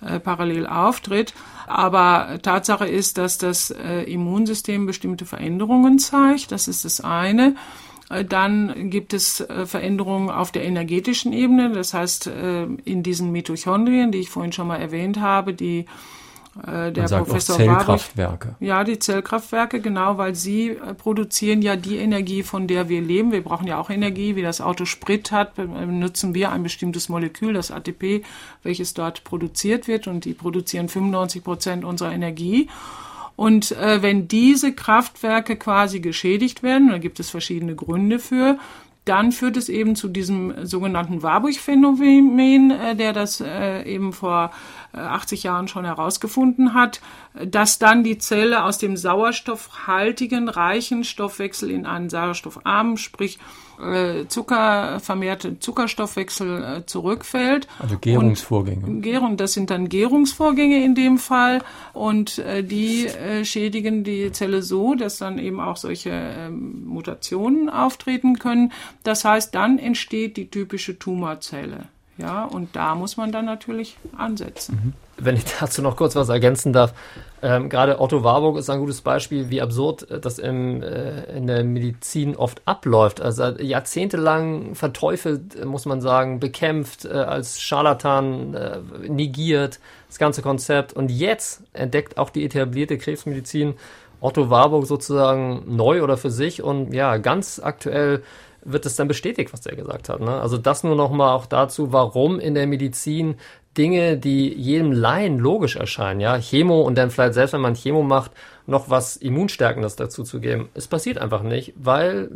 [0.03, 1.33] äh, parallel auftritt.
[1.67, 6.53] Aber Tatsache ist, dass das äh, Immunsystem bestimmte Veränderungen zeigt.
[6.53, 7.57] Das ist das eine.
[8.11, 13.33] Äh, dann gibt es äh, Veränderungen auf der energetischen Ebene, das heißt äh, in diesen
[13.33, 15.87] Mitochondrien, die ich vorhin schon mal erwähnt habe, die
[16.67, 18.49] der Man sagt Professor auch Zellkraftwerke.
[18.49, 23.31] Warburg, ja, die Zellkraftwerke, genau, weil sie produzieren ja die Energie, von der wir leben.
[23.31, 27.53] Wir brauchen ja auch Energie, wie das Auto Sprit hat, nutzen wir ein bestimmtes Molekül,
[27.53, 28.25] das ATP,
[28.65, 32.69] welches dort produziert wird und die produzieren 95 Prozent unserer Energie.
[33.39, 38.59] Und äh, wenn diese Kraftwerke quasi geschädigt werden, da gibt es verschiedene Gründe für,
[39.05, 44.51] dann führt es eben zu diesem sogenannten Warburg-Phänomen, äh, der das äh, eben vor
[44.93, 47.01] 80 äh, Jahren schon herausgefunden hat,
[47.45, 53.39] dass dann die Zelle aus dem sauerstoffhaltigen, reichen Stoffwechsel in einen sauerstoffarmen, sprich
[54.27, 57.69] Zucker, vermehrte Zuckerstoffwechsel zurückfällt.
[57.79, 58.85] Also Gärungsvorgänge.
[58.85, 63.07] Und Gärung, das sind dann Gärungsvorgänge in dem Fall und die
[63.45, 68.73] schädigen die Zelle so, dass dann eben auch solche ähm, Mutationen auftreten können.
[69.05, 71.89] Das heißt, dann entsteht die typische Tumorzelle.
[72.19, 74.81] Ja, und da muss man dann natürlich ansetzen.
[74.83, 74.93] Mhm.
[75.25, 76.93] Wenn ich dazu noch kurz was ergänzen darf,
[77.41, 81.47] ähm, gerade Otto Warburg ist ein gutes Beispiel, wie absurd äh, das im, äh, in
[81.47, 83.21] der Medizin oft abläuft.
[83.21, 88.79] Also jahrzehntelang verteufelt, äh, muss man sagen, bekämpft, äh, als Scharlatan äh,
[89.09, 89.79] negiert,
[90.09, 90.93] das ganze Konzept.
[90.93, 93.75] Und jetzt entdeckt auch die etablierte Krebsmedizin
[94.21, 98.25] Otto Warburg sozusagen neu oder für sich und ja, ganz aktuell
[98.65, 100.21] wird es dann bestätigt, was er gesagt hat.
[100.21, 100.41] Ne?
[100.41, 103.37] Also das nur nochmal auch dazu, warum in der Medizin
[103.77, 108.03] Dinge, die jedem Laien logisch erscheinen, ja, Chemo und dann vielleicht selbst, wenn man Chemo
[108.03, 108.33] macht,
[108.67, 110.69] noch was Immunstärkendes dazu zu geben.
[110.75, 112.29] Es passiert einfach nicht, weil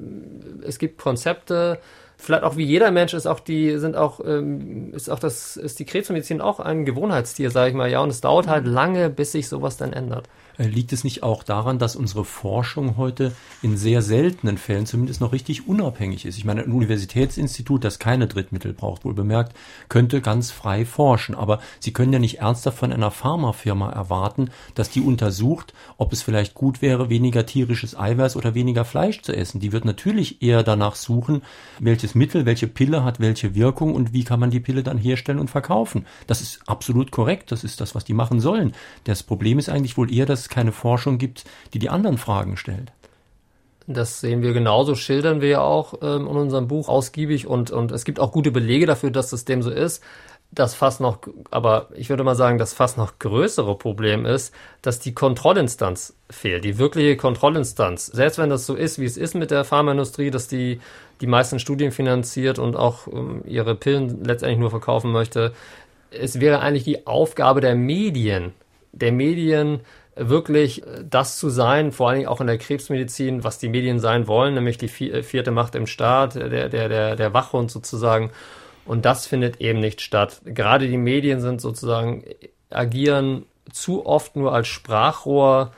[0.65, 1.79] es gibt Konzepte,
[2.17, 5.81] vielleicht auch wie jeder Mensch ist auch die, sind auch, ähm, ist auch das, ist
[5.81, 9.33] die Krebsmedizin auch ein Gewohnheitstier, sage ich mal, ja, und es dauert halt lange, bis
[9.33, 10.29] sich sowas dann ändert.
[10.62, 15.20] Äh, liegt es nicht auch daran, dass unsere Forschung heute in sehr seltenen Fällen zumindest
[15.20, 16.38] noch richtig unabhängig ist?
[16.38, 19.57] Ich meine, ein Universitätsinstitut, das keine Drittmittel braucht, wohl bemerkt,
[19.88, 21.35] könnte ganz frei forschen.
[21.35, 26.22] Aber Sie können ja nicht ernsthaft von einer Pharmafirma erwarten, dass die untersucht, ob es
[26.22, 29.61] vielleicht gut wäre, weniger tierisches Eiweiß oder weniger Fleisch zu essen.
[29.61, 31.42] Die wird natürlich eher danach suchen,
[31.81, 35.38] welches Mittel, welche Pille hat welche Wirkung und wie kann man die Pille dann herstellen
[35.38, 36.07] und verkaufen.
[36.27, 37.53] Das ist absolut korrekt.
[37.53, 38.72] Das ist das, was die machen sollen.
[39.05, 42.93] Das Problem ist eigentlich wohl eher, dass keine Forschung gibt, die die anderen Fragen stellt.
[43.87, 47.91] Das sehen wir genauso, schildern wir ja auch ähm, in unserem Buch ausgiebig und, und
[47.91, 50.03] es gibt auch gute Belege dafür, dass das dem so ist.
[50.55, 51.19] Das fast noch,
[51.51, 56.65] aber ich würde mal sagen, das fast noch größere Problem ist, dass die Kontrollinstanz fehlt,
[56.65, 58.07] die wirkliche Kontrollinstanz.
[58.07, 60.79] Selbst wenn das so ist, wie es ist mit der Pharmaindustrie, dass die
[61.23, 65.53] die meisten Studien finanziert und auch ähm, ihre Pillen letztendlich nur verkaufen möchte,
[66.11, 68.53] es wäre eigentlich die Aufgabe der Medien,
[68.93, 69.81] der Medien
[70.14, 74.27] wirklich das zu sein, vor allen Dingen auch in der Krebsmedizin, was die Medien sein
[74.27, 78.31] wollen, nämlich die äh, vierte Macht im Staat, der, der, der, der Wachhund sozusagen.
[78.85, 80.42] Und das findet eben nicht statt.
[80.44, 82.25] Gerade die Medien sind sozusagen,
[82.68, 85.72] agieren zu oft nur als Sprachrohr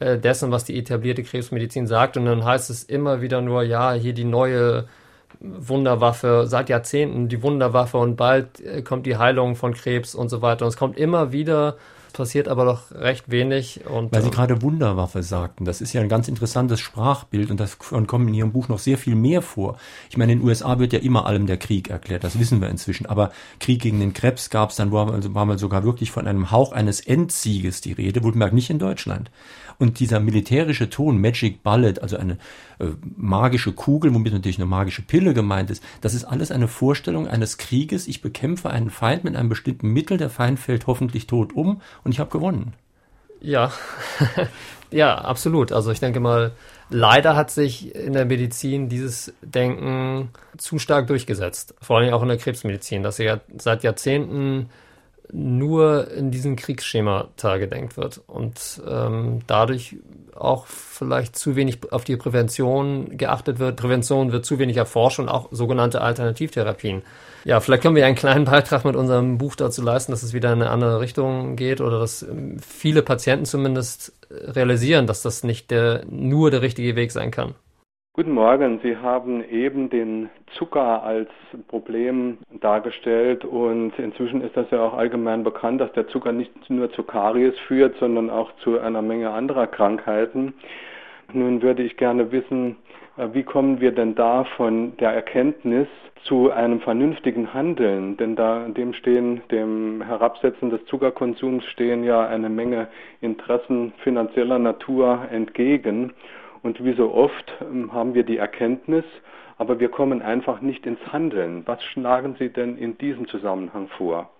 [0.00, 2.16] äh, dessen, was die etablierte Krebsmedizin sagt.
[2.16, 4.86] Und dann heißt es immer wieder nur, ja, hier die neue
[5.40, 10.42] Wunderwaffe, seit Jahrzehnten die Wunderwaffe und bald äh, kommt die Heilung von Krebs und so
[10.42, 10.64] weiter.
[10.64, 11.76] Und es kommt immer wieder
[12.18, 13.86] passiert aber doch recht wenig.
[13.86, 17.60] Und, Weil Sie äh, gerade Wunderwaffe sagten, das ist ja ein ganz interessantes Sprachbild und
[17.60, 19.78] das kommt in Ihrem Buch noch sehr viel mehr vor.
[20.10, 22.68] Ich meine, in den USA wird ja immer allem der Krieg erklärt, das wissen wir
[22.68, 23.06] inzwischen.
[23.06, 26.26] Aber Krieg gegen den Krebs gab es dann, war, also war mal sogar wirklich von
[26.26, 29.30] einem Hauch eines Endsieges die Rede, wohlgemerkt nicht in Deutschland.
[29.78, 32.38] Und dieser militärische Ton, Magic Bullet, also eine
[32.80, 37.28] äh, magische Kugel, womit natürlich eine magische Pille gemeint ist, das ist alles eine Vorstellung
[37.28, 38.08] eines Krieges.
[38.08, 42.12] Ich bekämpfe einen Feind mit einem bestimmten Mittel, der Feind fällt hoffentlich tot um und
[42.12, 42.72] ich habe gewonnen.
[43.38, 43.70] Ja,
[44.90, 45.72] ja, absolut.
[45.72, 46.52] Also ich denke mal,
[46.88, 51.74] leider hat sich in der Medizin dieses Denken zu stark durchgesetzt.
[51.82, 54.70] Vor allem auch in der Krebsmedizin, dass ja seit Jahrzehnten
[55.32, 59.96] nur in diesem Kriegsschemata gedenkt wird und ähm, dadurch
[60.34, 63.76] auch vielleicht zu wenig auf die Prävention geachtet wird.
[63.76, 67.02] Prävention wird zu wenig erforscht und auch sogenannte Alternativtherapien.
[67.44, 70.52] Ja, vielleicht können wir einen kleinen Beitrag mit unserem Buch dazu leisten, dass es wieder
[70.52, 75.70] in eine andere Richtung geht oder dass ähm, viele Patienten zumindest realisieren, dass das nicht
[75.70, 77.54] der, nur der richtige Weg sein kann.
[78.18, 78.80] Guten Morgen.
[78.82, 81.28] Sie haben eben den Zucker als
[81.68, 86.90] Problem dargestellt und inzwischen ist das ja auch allgemein bekannt, dass der Zucker nicht nur
[86.90, 90.54] zu Karies führt, sondern auch zu einer Menge anderer Krankheiten.
[91.32, 92.74] Nun würde ich gerne wissen,
[93.18, 95.86] äh, wie kommen wir denn da von der Erkenntnis
[96.24, 98.16] zu einem vernünftigen Handeln?
[98.16, 102.88] Denn da dem stehen, dem Herabsetzen des Zuckerkonsums stehen ja eine Menge
[103.20, 106.14] Interessen finanzieller Natur entgegen.
[106.62, 109.04] Und wie so oft ähm, haben wir die Erkenntnis,
[109.56, 111.62] aber wir kommen einfach nicht ins Handeln.
[111.66, 114.30] Was schlagen Sie denn in diesem Zusammenhang vor?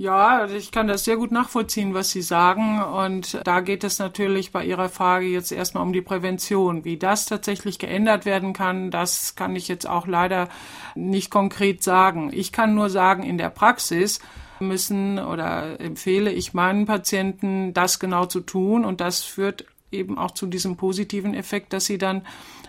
[0.00, 2.80] Ja, also ich kann das sehr gut nachvollziehen, was Sie sagen.
[2.80, 6.84] Und da geht es natürlich bei Ihrer Frage jetzt erstmal um die Prävention.
[6.84, 10.50] Wie das tatsächlich geändert werden kann, das kann ich jetzt auch leider
[10.94, 12.30] nicht konkret sagen.
[12.32, 14.20] Ich kann nur sagen, in der Praxis
[14.60, 18.84] müssen oder empfehle ich meinen Patienten, das genau zu tun.
[18.84, 22.22] Und das führt eben auch zu diesem positiven Effekt, dass sie dann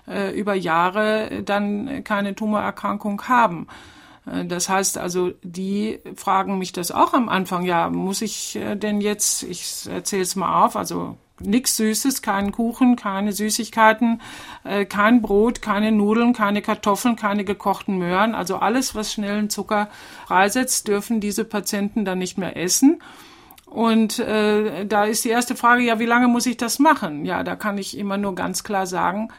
[0.08, 3.68] äh, über Jahre dann keine Tumorerkrankung haben.
[4.26, 8.76] Äh, das heißt also, die fragen mich das auch am Anfang, ja, muss ich äh,
[8.76, 14.22] denn jetzt, ich erzähle es mal auf, also nichts Süßes, keinen Kuchen, keine Süßigkeiten,
[14.64, 19.90] äh, kein Brot, keine Nudeln, keine Kartoffeln, keine gekochten Möhren, also alles, was schnellen Zucker
[20.28, 23.02] freisetzt, dürfen diese Patienten dann nicht mehr essen.
[23.70, 27.24] Und äh, da ist die erste Frage, ja, wie lange muss ich das machen?
[27.26, 29.30] Ja, da kann ich immer nur ganz klar sagen,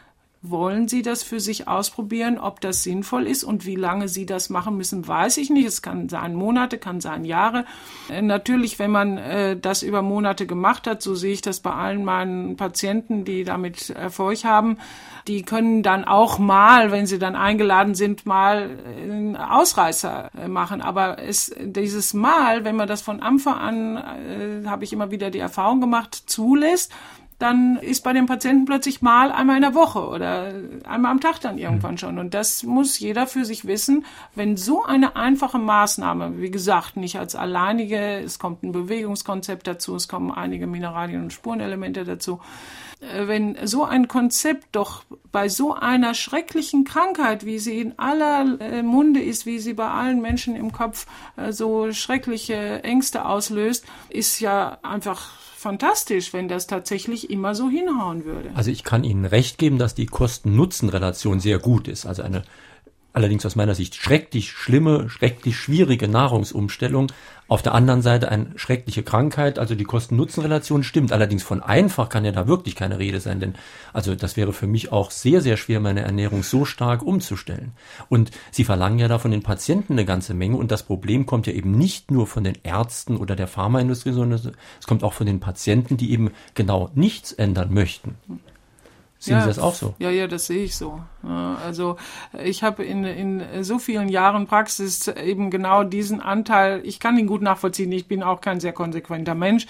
[0.41, 4.49] wollen Sie das für sich ausprobieren, ob das sinnvoll ist und wie lange Sie das
[4.49, 5.67] machen müssen, weiß ich nicht.
[5.67, 7.65] Es kann sein Monate, kann sein Jahre.
[8.09, 11.71] Äh, natürlich, wenn man äh, das über Monate gemacht hat, so sehe ich das bei
[11.71, 14.77] allen meinen Patienten, die damit Erfolg haben,
[15.27, 20.81] die können dann auch mal, wenn sie dann eingeladen sind, mal einen Ausreißer äh, machen.
[20.81, 25.29] Aber es, dieses Mal, wenn man das von Anfang an, äh, habe ich immer wieder
[25.29, 26.91] die Erfahrung gemacht, zulässt,
[27.41, 31.39] dann ist bei dem Patienten plötzlich mal einmal in der Woche oder einmal am Tag
[31.41, 32.19] dann irgendwann schon.
[32.19, 34.05] Und das muss jeder für sich wissen.
[34.35, 39.95] Wenn so eine einfache Maßnahme, wie gesagt, nicht als alleinige, es kommt ein Bewegungskonzept dazu,
[39.95, 42.39] es kommen einige Mineralien und Spurenelemente dazu,
[42.99, 48.59] äh, wenn so ein Konzept doch bei so einer schrecklichen Krankheit, wie sie in aller
[48.61, 53.85] äh, Munde ist, wie sie bei allen Menschen im Kopf äh, so schreckliche Ängste auslöst,
[54.09, 58.51] ist ja einfach fantastisch, wenn das tatsächlich immer so hinhauen würde.
[58.55, 62.05] Also ich kann Ihnen recht geben, dass die Kosten-Nutzen-Relation sehr gut ist.
[62.05, 62.43] Also eine
[63.13, 67.11] allerdings aus meiner Sicht schrecklich schlimme, schrecklich schwierige Nahrungsumstellung.
[67.47, 71.11] Auf der anderen Seite eine schreckliche Krankheit, also die Kosten-Nutzen-Relation stimmt.
[71.11, 73.55] Allerdings von einfach kann ja da wirklich keine Rede sein, denn
[73.91, 77.73] also das wäre für mich auch sehr, sehr schwer, meine Ernährung so stark umzustellen.
[78.07, 81.45] Und Sie verlangen ja da von den Patienten eine ganze Menge und das Problem kommt
[81.45, 85.27] ja eben nicht nur von den Ärzten oder der Pharmaindustrie, sondern es kommt auch von
[85.27, 88.15] den Patienten, die eben genau nichts ändern möchten.
[89.21, 89.93] Sehen ja, Sie das auch so?
[89.99, 90.99] Ja, ja, das sehe ich so.
[91.21, 91.97] Also
[92.43, 97.27] ich habe in, in so vielen Jahren Praxis eben genau diesen Anteil, ich kann ihn
[97.27, 99.67] gut nachvollziehen, ich bin auch kein sehr konsequenter Mensch.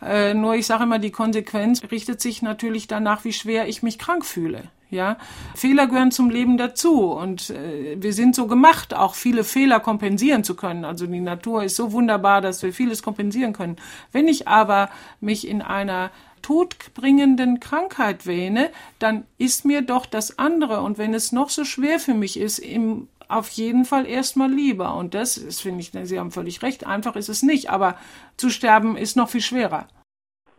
[0.00, 3.98] Äh, nur ich sage immer, die Konsequenz richtet sich natürlich danach, wie schwer ich mich
[3.98, 4.62] krank fühle.
[4.88, 5.18] Ja,
[5.54, 10.42] Fehler gehören zum Leben dazu und äh, wir sind so gemacht, auch viele Fehler kompensieren
[10.42, 10.86] zu können.
[10.86, 13.76] Also die Natur ist so wunderbar, dass wir vieles kompensieren können.
[14.12, 14.88] Wenn ich aber
[15.20, 16.10] mich in einer
[16.46, 21.98] todbringenden Krankheit wähne, dann ist mir doch das andere und wenn es noch so schwer
[21.98, 24.96] für mich ist, im auf jeden Fall erstmal lieber.
[24.96, 27.96] Und das ist, finde ich, Sie haben völlig recht, einfach ist es nicht, aber
[28.36, 29.88] zu sterben ist noch viel schwerer.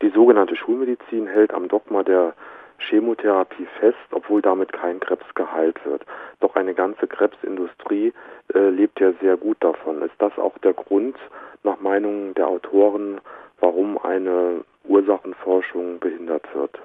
[0.01, 2.33] Die sogenannte Schulmedizin hält am Dogma der
[2.79, 6.05] Chemotherapie fest, obwohl damit kein Krebs geheilt wird.
[6.41, 8.11] Doch eine ganze Krebsindustrie
[8.53, 10.01] äh, lebt ja sehr gut davon.
[10.01, 11.15] Ist das auch der Grund,
[11.63, 13.21] nach Meinung der Autoren,
[13.61, 16.77] warum eine Ursachenforschung behindert wird.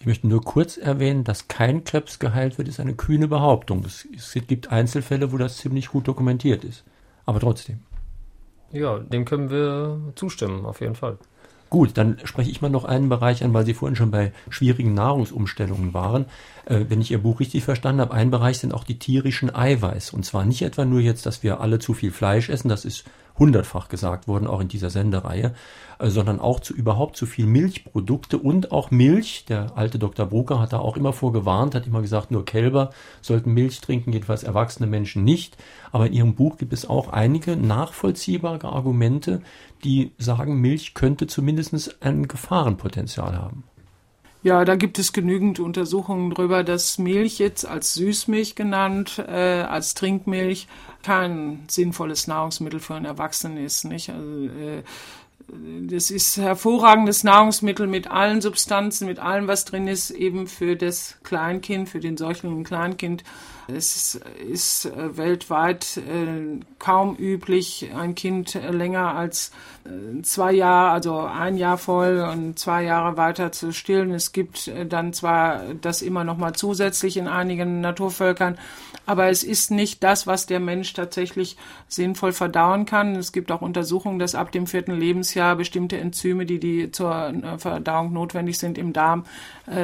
[0.00, 3.84] Ich möchte nur kurz erwähnen, dass kein Krebs geheilt wird, ist eine kühne Behauptung.
[3.84, 6.84] Es, es gibt Einzelfälle, wo das ziemlich gut dokumentiert ist.
[7.24, 7.80] Aber trotzdem.
[8.72, 11.16] Ja, dem können wir zustimmen, auf jeden Fall.
[11.70, 14.94] Gut, dann spreche ich mal noch einen Bereich an, weil Sie vorhin schon bei schwierigen
[14.94, 16.26] Nahrungsumstellungen waren.
[16.66, 20.12] Äh, wenn ich Ihr Buch richtig verstanden habe, ein Bereich sind auch die tierischen Eiweiß.
[20.12, 23.04] Und zwar nicht etwa nur jetzt, dass wir alle zu viel Fleisch essen, das ist
[23.38, 25.54] hundertfach gesagt worden, auch in dieser Sendereihe,
[25.98, 29.44] äh, sondern auch zu überhaupt zu viel Milchprodukte und auch Milch.
[29.48, 30.26] Der alte Dr.
[30.26, 34.42] Brucker hat da auch immer vorgewarnt, hat immer gesagt, nur Kälber sollten Milch trinken, jedenfalls
[34.42, 35.56] erwachsene Menschen nicht.
[35.92, 39.42] Aber in Ihrem Buch gibt es auch einige nachvollziehbare Argumente,
[39.82, 43.64] die sagen, Milch könnte zumindest ein Gefahrenpotenzial haben.
[44.44, 49.94] Ja, da gibt es genügend Untersuchungen darüber, dass Milch jetzt als Süßmilch genannt, äh, als
[49.94, 50.68] Trinkmilch
[51.02, 53.84] kein sinnvolles Nahrungsmittel für einen Erwachsenen ist.
[53.84, 54.10] Nicht?
[54.10, 54.82] Also, äh,
[55.88, 61.16] das ist hervorragendes Nahrungsmittel mit allen Substanzen, mit allem, was drin ist, eben für das
[61.22, 63.24] Kleinkind, für den Säugling Kleinkind.
[63.66, 69.52] Es ist äh, weltweit äh, kaum üblich, ein Kind länger als
[69.84, 74.12] äh, zwei Jahre, also ein Jahr voll und zwei Jahre weiter zu stillen.
[74.12, 78.58] Es gibt dann zwar das immer noch mal zusätzlich in einigen Naturvölkern,
[79.06, 81.56] aber es ist nicht das, was der Mensch tatsächlich
[81.88, 83.16] sinnvoll verdauen kann.
[83.16, 88.12] Es gibt auch Untersuchungen, dass ab dem vierten Lebensjahr bestimmte Enzyme, die, die zur Verdauung
[88.12, 89.24] notwendig sind im Darm,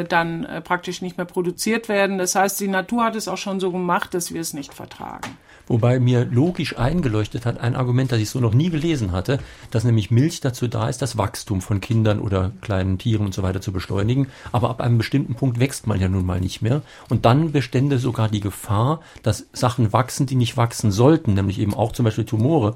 [0.09, 2.19] dann praktisch nicht mehr produziert werden.
[2.19, 4.75] Das heißt, die Natur hat es auch schon so so gemacht, dass wir es nicht
[4.75, 5.37] vertragen.
[5.69, 9.38] Wobei mir logisch eingeleuchtet hat ein Argument, das ich so noch nie gelesen hatte,
[9.71, 13.45] dass nämlich Milch dazu da ist, das Wachstum von Kindern oder kleinen Tieren und so
[13.45, 14.27] weiter zu beschleunigen.
[14.51, 16.83] Aber ab einem bestimmten Punkt wächst man ja nun mal nicht mehr.
[17.09, 21.74] Und dann bestände sogar die Gefahr, dass Sachen wachsen, die nicht wachsen sollten, nämlich eben
[21.74, 22.74] auch zum Beispiel Tumore.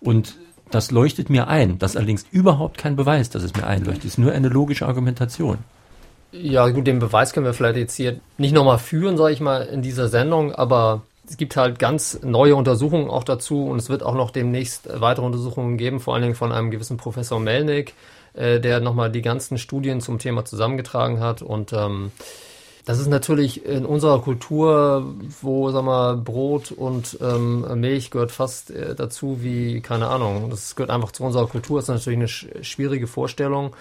[0.00, 0.36] Und
[0.72, 1.78] das leuchtet mir ein.
[1.78, 4.04] Das ist allerdings überhaupt kein Beweis, dass es mir einleuchtet.
[4.04, 5.58] Es ist nur eine logische Argumentation.
[6.32, 9.62] Ja, gut, den Beweis können wir vielleicht jetzt hier nicht nochmal führen, sage ich mal,
[9.62, 14.02] in dieser Sendung, aber es gibt halt ganz neue Untersuchungen auch dazu und es wird
[14.02, 17.94] auch noch demnächst weitere Untersuchungen geben, vor allen Dingen von einem gewissen Professor Melnick,
[18.32, 22.12] äh, der nochmal die ganzen Studien zum Thema zusammengetragen hat und ähm,
[22.84, 28.70] das ist natürlich in unserer Kultur, wo, sag mal, Brot und ähm, Milch gehört fast
[28.70, 32.28] äh, dazu wie, keine Ahnung, das gehört einfach zu unserer Kultur, das ist natürlich eine
[32.28, 33.76] sch schwierige Vorstellung.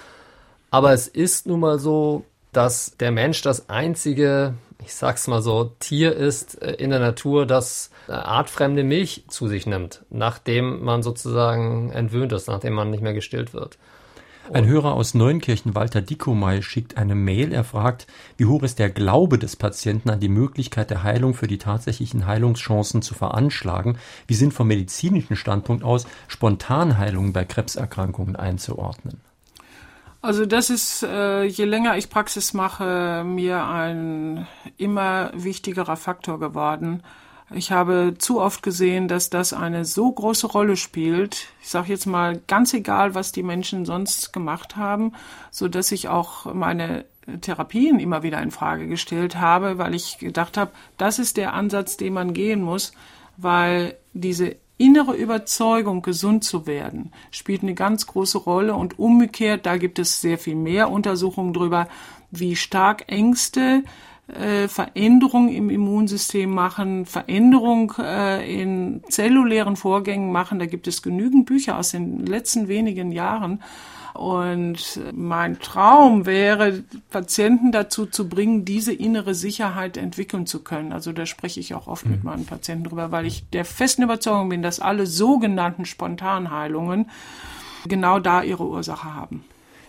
[0.69, 5.75] Aber es ist nun mal so, dass der Mensch das einzige, ich sag's mal so,
[5.79, 11.03] Tier ist äh, in der Natur, das äh, artfremde Milch zu sich nimmt, nachdem man
[11.03, 13.77] sozusagen entwöhnt ist, nachdem man nicht mehr gestillt wird.
[14.51, 17.53] Ein Hörer aus Neunkirchen, Walter Dickomey, schickt eine Mail.
[17.53, 21.47] Er fragt, wie hoch ist der Glaube des Patienten an die Möglichkeit der Heilung für
[21.47, 23.97] die tatsächlichen Heilungschancen zu veranschlagen?
[24.27, 29.21] Wie sind vom medizinischen Standpunkt aus Spontanheilungen bei Krebserkrankungen einzuordnen?
[30.21, 34.47] Also das ist, äh, je länger ich Praxis mache, mir ein
[34.77, 37.01] immer wichtigerer Faktor geworden.
[37.53, 41.47] Ich habe zu oft gesehen, dass das eine so große Rolle spielt.
[41.61, 45.13] Ich sage jetzt mal ganz egal, was die Menschen sonst gemacht haben,
[45.49, 47.05] so dass ich auch meine
[47.41, 51.97] Therapien immer wieder in Frage gestellt habe, weil ich gedacht habe, das ist der Ansatz,
[51.97, 52.93] den man gehen muss,
[53.37, 59.77] weil diese innere Überzeugung, gesund zu werden, spielt eine ganz große Rolle und umgekehrt, da
[59.77, 61.87] gibt es sehr viel mehr Untersuchungen darüber,
[62.31, 63.83] wie stark Ängste
[64.27, 70.57] äh, Veränderungen im Immunsystem machen, Veränderungen äh, in zellulären Vorgängen machen.
[70.57, 73.61] Da gibt es genügend Bücher aus den letzten wenigen Jahren.
[74.13, 80.91] Und mein Traum wäre, Patienten dazu zu bringen, diese innere Sicherheit entwickeln zu können.
[80.91, 82.11] Also da spreche ich auch oft mhm.
[82.11, 87.09] mit meinen Patienten drüber, weil ich der festen Überzeugung bin, dass alle sogenannten Spontanheilungen
[87.87, 89.43] genau da ihre Ursache haben.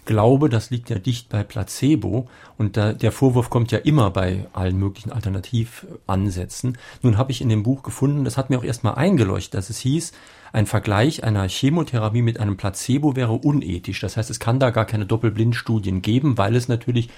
[0.05, 4.47] Glaube, das liegt ja dicht bei Placebo und da, der Vorwurf kommt ja immer bei
[4.53, 6.77] allen möglichen Alternativansätzen.
[7.03, 9.79] Nun habe ich in dem Buch gefunden, das hat mir auch erstmal eingeleuchtet, dass es
[9.79, 10.13] hieß,
[10.53, 14.01] ein Vergleich einer Chemotherapie mit einem Placebo wäre unethisch.
[14.01, 17.09] Das heißt, es kann da gar keine Doppelblindstudien geben, weil es natürlich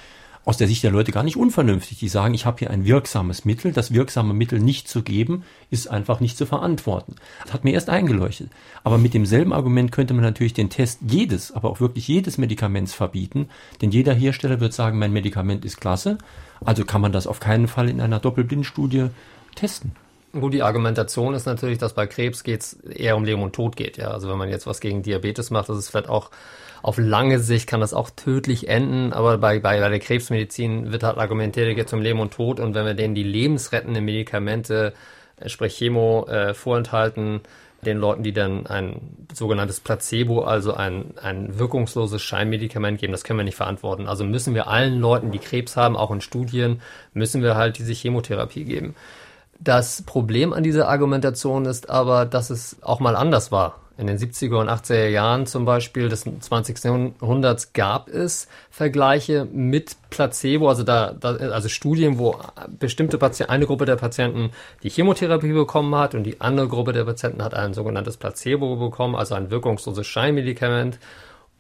[0.45, 1.99] aus der Sicht der Leute gar nicht unvernünftig.
[1.99, 3.73] Die sagen, ich habe hier ein wirksames Mittel.
[3.73, 7.17] Das wirksame Mittel nicht zu geben, ist einfach nicht zu verantworten.
[7.45, 8.51] Das hat mir erst eingeleuchtet.
[8.85, 12.93] Aber mit demselben Argument könnte man natürlich den Test jedes, aber auch wirklich jedes Medikaments
[12.93, 13.49] verbieten.
[13.81, 16.19] Denn jeder Hersteller wird sagen, mein Medikament ist klasse.
[16.65, 19.07] Also kann man das auf keinen Fall in einer Doppelblindstudie
[19.55, 19.93] testen.
[20.39, 23.99] Gut, die Argumentation ist natürlich, dass bei Krebs geht's eher um Leben und Tod geht.
[23.99, 26.31] Ja, also wenn man jetzt was gegen Diabetes macht, das ist vielleicht auch
[26.83, 31.03] auf lange Sicht kann das auch tödlich enden, aber bei, bei, bei der Krebsmedizin wird
[31.03, 34.93] halt argumentiert, geht zum Leben und Tod und wenn wir denen die lebensrettenden Medikamente,
[35.39, 37.41] äh, sprich Chemo, äh, vorenthalten,
[37.85, 43.39] den Leuten, die dann ein sogenanntes Placebo, also ein, ein wirkungsloses Scheinmedikament geben, das können
[43.39, 44.09] wir nicht verantworten.
[44.09, 46.83] Also müssen wir allen Leuten, die Krebs haben, auch in Studien,
[47.13, 48.95] müssen wir halt diese Chemotherapie geben.
[49.61, 53.81] Das Problem an dieser Argumentation ist aber, dass es auch mal anders war.
[53.97, 56.83] In den 70er und 80er Jahren zum Beispiel des 20.
[56.83, 62.37] Jahrhunderts gab es Vergleiche mit Placebo, also da, da also Studien, wo
[62.81, 64.51] bestimmte Patienten, eine Gruppe der Patienten
[64.83, 69.15] die Chemotherapie bekommen hat und die andere Gruppe der Patienten hat ein sogenanntes Placebo bekommen,
[69.15, 70.99] also ein wirkungsloses Scheinmedikament.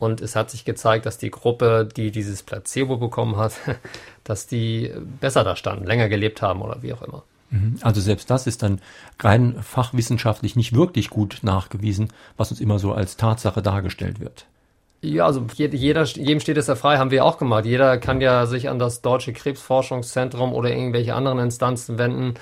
[0.00, 3.52] Und es hat sich gezeigt, dass die Gruppe, die dieses Placebo bekommen hat,
[4.24, 7.22] dass die besser da standen, länger gelebt haben oder wie auch immer.
[7.54, 7.76] Mhm.
[7.82, 8.80] Also selbst das ist dann
[9.20, 14.46] rein fachwissenschaftlich nicht wirklich gut nachgewiesen, was uns immer so als Tatsache dargestellt wird.
[15.00, 17.66] Ja, also jeder, jedem steht es ja frei, haben wir auch gemacht.
[17.66, 22.34] Jeder kann ja sich an das Deutsche Krebsforschungszentrum oder irgendwelche anderen Instanzen wenden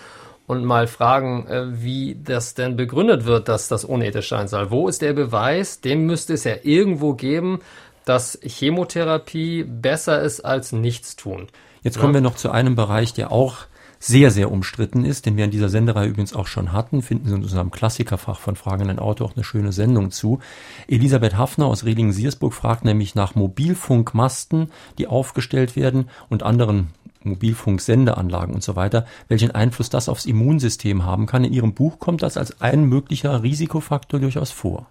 [0.47, 4.71] und mal fragen, äh, wie das denn begründet wird, dass das unethisch sein soll.
[4.71, 5.81] Wo ist der Beweis?
[5.81, 7.61] Dem müsste es ja irgendwo geben,
[8.05, 11.49] dass Chemotherapie besser ist als Nichtstun.
[11.83, 12.19] Jetzt kommen ja.
[12.19, 13.57] wir noch zu einem Bereich, der auch
[14.05, 17.35] sehr, sehr umstritten ist, den wir in dieser Sendereihe übrigens auch schon hatten, finden Sie
[17.37, 20.41] in unserem Klassikerfach von Fragen an ein Auto auch eine schöne Sendung zu.
[20.89, 26.89] Elisabeth Hafner aus Redingen-Siersburg fragt nämlich nach Mobilfunkmasten, die aufgestellt werden und anderen
[27.23, 31.45] Mobilfunksendeanlagen und so weiter, welchen Einfluss das aufs Immunsystem haben kann.
[31.45, 34.89] In Ihrem Buch kommt das als ein möglicher Risikofaktor durchaus vor.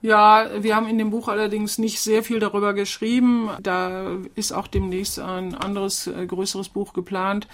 [0.00, 3.50] Ja, wir haben in dem Buch allerdings nicht sehr viel darüber geschrieben.
[3.62, 7.46] Da ist auch demnächst ein anderes, äh, größeres Buch geplant.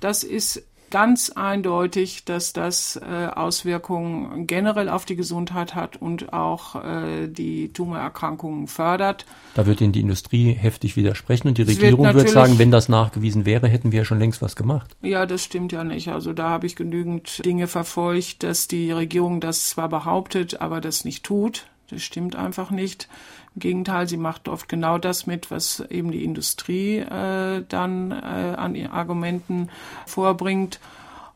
[0.00, 0.64] Das ist
[0.94, 7.72] ganz eindeutig, dass das äh, Auswirkungen generell auf die Gesundheit hat und auch äh, die
[7.72, 9.26] Tumorerkrankungen fördert.
[9.54, 12.88] Da wird Ihnen die Industrie heftig widersprechen und die Regierung wird, wird sagen, wenn das
[12.88, 14.94] nachgewiesen wäre, hätten wir ja schon längst was gemacht.
[15.02, 16.10] Ja, das stimmt ja nicht.
[16.10, 21.04] Also da habe ich genügend Dinge verfolgt, dass die Regierung das zwar behauptet, aber das
[21.04, 21.66] nicht tut.
[21.90, 23.08] Das stimmt einfach nicht.
[23.54, 28.14] Im Gegenteil, sie macht oft genau das mit, was eben die Industrie äh, dann äh,
[28.56, 29.70] an Argumenten
[30.06, 30.80] vorbringt.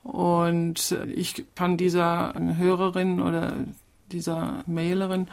[0.02, 3.52] Und ich kann dieser Hörerin oder
[4.10, 5.28] dieser Mailerin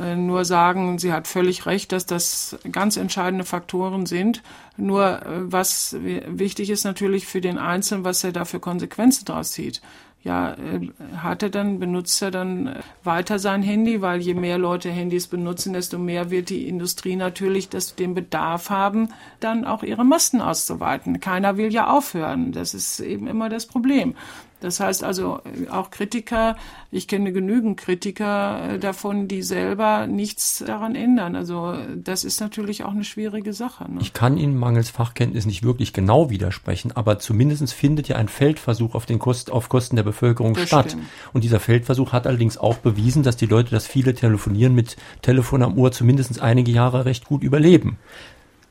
[0.00, 4.42] äh, nur sagen, sie hat völlig recht, dass das ganz entscheidende Faktoren sind.
[4.76, 9.52] Nur äh, was wichtig ist natürlich für den Einzelnen, was er da für Konsequenzen daraus
[9.52, 9.80] zieht
[10.22, 14.56] ja, äh, hat er dann, benutzt er dann äh, weiter sein Handy, weil je mehr
[14.56, 19.08] Leute Handys benutzen, desto mehr wird die Industrie natürlich das, den Bedarf haben,
[19.40, 21.18] dann auch ihre Masten auszuweiten.
[21.18, 22.52] Keiner will ja aufhören.
[22.52, 24.14] Das ist eben immer das Problem.
[24.62, 25.40] Das heißt also
[25.70, 26.56] auch Kritiker,
[26.92, 31.34] ich kenne genügend Kritiker äh, davon, die selber nichts daran ändern.
[31.34, 33.90] Also das ist natürlich auch eine schwierige Sache.
[33.90, 33.98] Ne?
[34.00, 38.94] Ich kann Ihnen mangels Fachkenntnis nicht wirklich genau widersprechen, aber zumindest findet ja ein Feldversuch
[38.94, 40.90] auf, den Kost, auf Kosten der Bevölkerung das statt.
[40.90, 41.06] Stimmt.
[41.32, 45.64] Und dieser Feldversuch hat allerdings auch bewiesen, dass die Leute das viele Telefonieren mit Telefon
[45.64, 47.98] am Ohr zumindest einige Jahre recht gut überleben.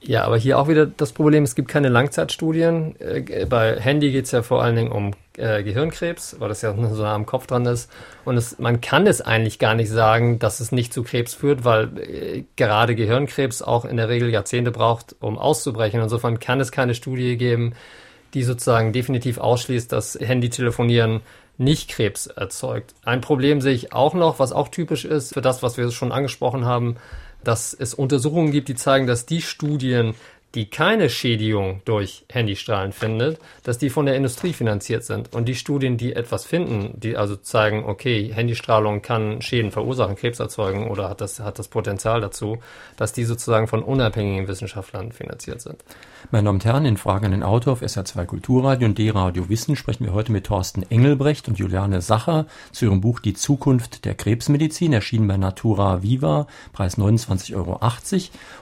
[0.04, 2.95] Ja, aber hier auch wieder das Problem, es gibt keine Langzeitstudien.
[2.99, 6.74] Äh, bei Handy geht es ja vor allen Dingen um äh, Gehirnkrebs, weil das ja
[6.91, 7.91] so nah am Kopf dran ist.
[8.26, 11.66] Und es, man kann es eigentlich gar nicht sagen, dass es nicht zu Krebs führt,
[11.66, 16.02] weil äh, gerade Gehirnkrebs auch in der Regel Jahrzehnte braucht, um auszubrechen.
[16.02, 17.74] Insofern kann es keine Studie geben,
[18.34, 21.22] die sozusagen definitiv ausschließt, dass Handytelefonieren
[21.60, 22.95] nicht Krebs erzeugt.
[23.04, 26.12] Ein Problem sehe ich auch noch, was auch typisch ist für das, was wir schon
[26.12, 26.95] angesprochen haben,
[27.44, 30.16] dass es Untersuchungen gibt, die zeigen, dass die Studien,
[30.56, 35.34] die keine Schädigung durch Handystrahlen findet, dass die von der Industrie finanziert sind.
[35.34, 40.39] Und die Studien, die etwas finden, die also zeigen, okay, Handystrahlung kann Schäden verursachen, Krebs
[40.39, 42.60] erzeugen oder hat das, hat das Potenzial dazu,
[42.97, 45.84] dass die sozusagen von unabhängigen Wissenschaftlern finanziert sind.
[46.32, 49.76] Meine Damen und Herren, in Fragen an den Autor auf SR2 Kulturradio und D-Radio Wissen
[49.76, 54.16] sprechen wir heute mit Thorsten Engelbrecht und Juliane Sacher zu ihrem Buch Die Zukunft der
[54.16, 57.80] Krebsmedizin, erschienen bei Natura Viva, Preis 29,80 Euro.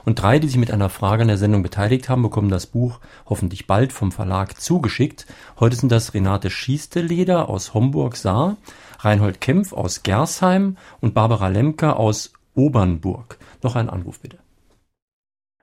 [0.04, 3.00] Und drei, die sich mit einer Frage an der Sendung beteiligt haben, bekommen das Buch
[3.26, 5.24] hoffentlich bald vom Verlag zugeschickt.
[5.58, 8.58] Heute sind das Renate Schiesteleder aus Homburg-Saar,
[8.98, 13.38] Reinhold Kempf aus Gersheim und Barbara Lemke aus Obernburg.
[13.62, 14.36] Noch ein Anruf bitte.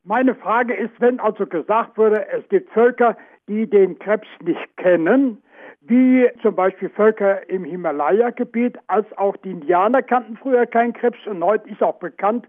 [0.05, 3.15] Meine Frage ist, wenn also gesagt wurde, es gibt Völker,
[3.47, 5.37] die den Krebs nicht kennen,
[5.81, 11.43] wie zum Beispiel Völker im Himalaya-Gebiet, als auch die Indianer kannten früher keinen Krebs und
[11.43, 12.47] heute ist auch bekannt,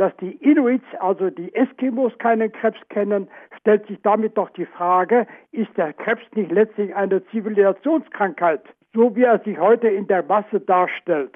[0.00, 3.28] dass die Inuits, also die Eskimos, keinen Krebs kennen,
[3.60, 8.62] stellt sich damit doch die Frage, ist der Krebs nicht letztlich eine Zivilisationskrankheit,
[8.94, 11.34] so wie er sich heute in der Masse darstellt?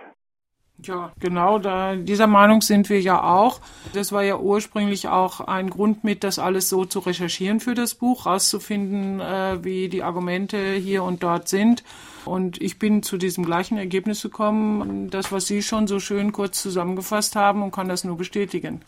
[0.86, 3.60] Ja, genau, da, dieser Meinung sind wir ja auch.
[3.92, 7.94] Das war ja ursprünglich auch ein Grund mit, das alles so zu recherchieren für das
[7.94, 11.82] Buch, rauszufinden, äh, wie die Argumente hier und dort sind.
[12.24, 16.62] Und ich bin zu diesem gleichen Ergebnis gekommen, das, was Sie schon so schön kurz
[16.62, 18.80] zusammengefasst haben und kann das nur bestätigen.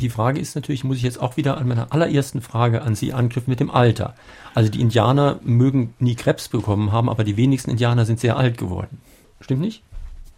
[0.00, 3.12] Die Frage ist natürlich, muss ich jetzt auch wieder an meiner allerersten Frage an Sie
[3.12, 4.14] anknüpfen mit dem Alter.
[4.54, 8.58] Also die Indianer mögen nie Krebs bekommen haben, aber die wenigsten Indianer sind sehr alt
[8.58, 9.00] geworden.
[9.40, 9.82] Stimmt nicht?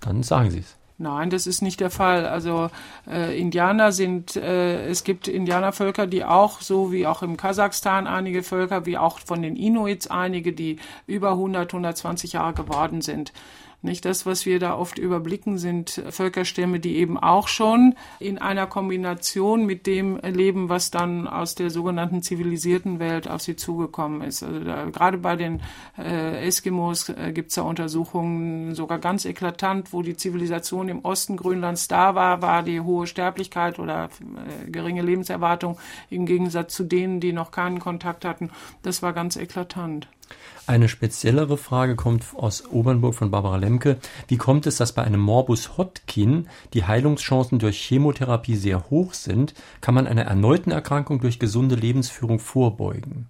[0.01, 0.77] Dann sagen Sie es.
[0.97, 2.25] Nein, das ist nicht der Fall.
[2.25, 2.71] Also
[3.11, 8.45] äh, Indianer sind, äh, es gibt Indianervölker, die auch, so wie auch im Kasachstan einige
[8.45, 10.79] Völker, wie auch von den Inuits einige, die
[11.09, 13.33] über 100, 120 Jahre geworden sind.
[13.85, 18.67] Nicht das, was wir da oft überblicken, sind Völkerstämme, die eben auch schon in einer
[18.67, 24.43] Kombination mit dem leben, was dann aus der sogenannten zivilisierten Welt auf sie zugekommen ist.
[24.43, 25.61] Also da, gerade bei den
[25.99, 31.37] äh, Eskimos äh, gibt es da Untersuchungen, sogar ganz eklatant, wo die Zivilisation im Osten
[31.37, 35.77] Grönlands da war, war die hohe Sterblichkeit oder äh, geringe Lebenserwartung
[36.09, 38.49] im Gegensatz zu denen, die noch keinen Kontakt hatten.
[38.83, 40.09] Das war ganz eklatant.
[40.67, 43.99] Eine speziellere Frage kommt aus Obernburg von Barbara Lemke.
[44.29, 49.53] Wie kommt es, dass bei einem Morbus Hodgkin die Heilungschancen durch Chemotherapie sehr hoch sind?
[49.83, 53.29] Kann man einer erneuten Erkrankung durch gesunde Lebensführung vorbeugen?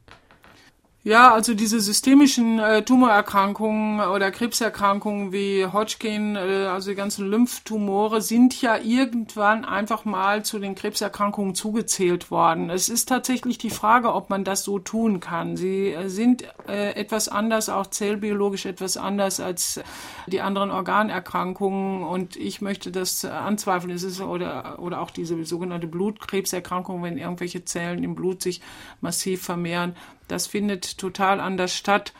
[1.06, 8.22] Ja, also diese systemischen äh, Tumorerkrankungen oder Krebserkrankungen wie Hodgkin, äh, also die ganzen Lymphtumore,
[8.22, 12.70] sind ja irgendwann einfach mal zu den Krebserkrankungen zugezählt worden.
[12.70, 15.58] Es ist tatsächlich die Frage, ob man das so tun kann.
[15.58, 19.82] Sie äh, sind äh, etwas anders, auch zellbiologisch etwas anders als
[20.26, 23.92] die anderen Organerkrankungen und ich möchte das anzweifeln.
[23.92, 28.62] Es ist oder, oder auch diese sogenannte Blutkrebserkrankung, wenn irgendwelche Zellen im Blut sich
[29.02, 29.94] massiv vermehren
[30.28, 32.12] das findet total anders statt.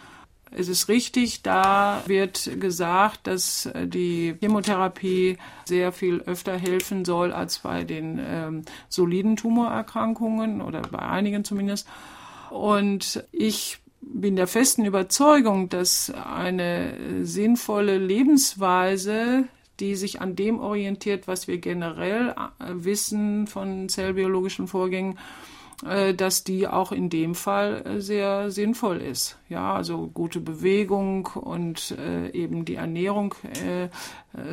[0.57, 7.59] Es ist richtig, da wird gesagt, dass die Chemotherapie sehr viel öfter helfen soll als
[7.59, 11.89] bei den ähm, soliden Tumorerkrankungen oder bei einigen zumindest.
[12.51, 19.45] Und ich bin der festen Überzeugung, dass eine sinnvolle Lebensweise,
[19.81, 22.35] die sich an dem orientiert, was wir generell äh,
[22.69, 29.39] wissen von zellbiologischen Vorgängen, äh, dass die auch in dem Fall äh, sehr sinnvoll ist.
[29.49, 33.89] Ja, also gute Bewegung und äh, eben die Ernährung, äh,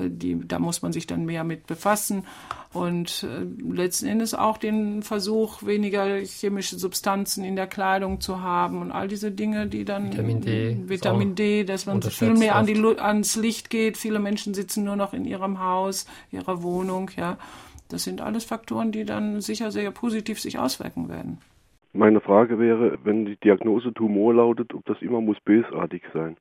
[0.10, 2.26] die, da muss man sich dann mehr mit befassen.
[2.74, 8.82] Und äh, letzten Endes auch den Versuch, weniger chemische Substanzen in der Kleidung zu haben
[8.82, 12.66] und all diese Dinge, die dann Vitamin D, Vitamin D, dass man viel mehr an
[12.66, 13.98] die, ans Licht geht.
[13.98, 17.38] Viele Menschen sitzen nur noch in ihrem Haus, ihrer Wohnung, ja.
[17.92, 21.40] Das sind alles Faktoren, die dann sicher sehr positiv sich auswirken werden.
[21.94, 26.38] Meine Frage wäre, wenn die Diagnose Tumor lautet, ob das immer muss bösartig sein.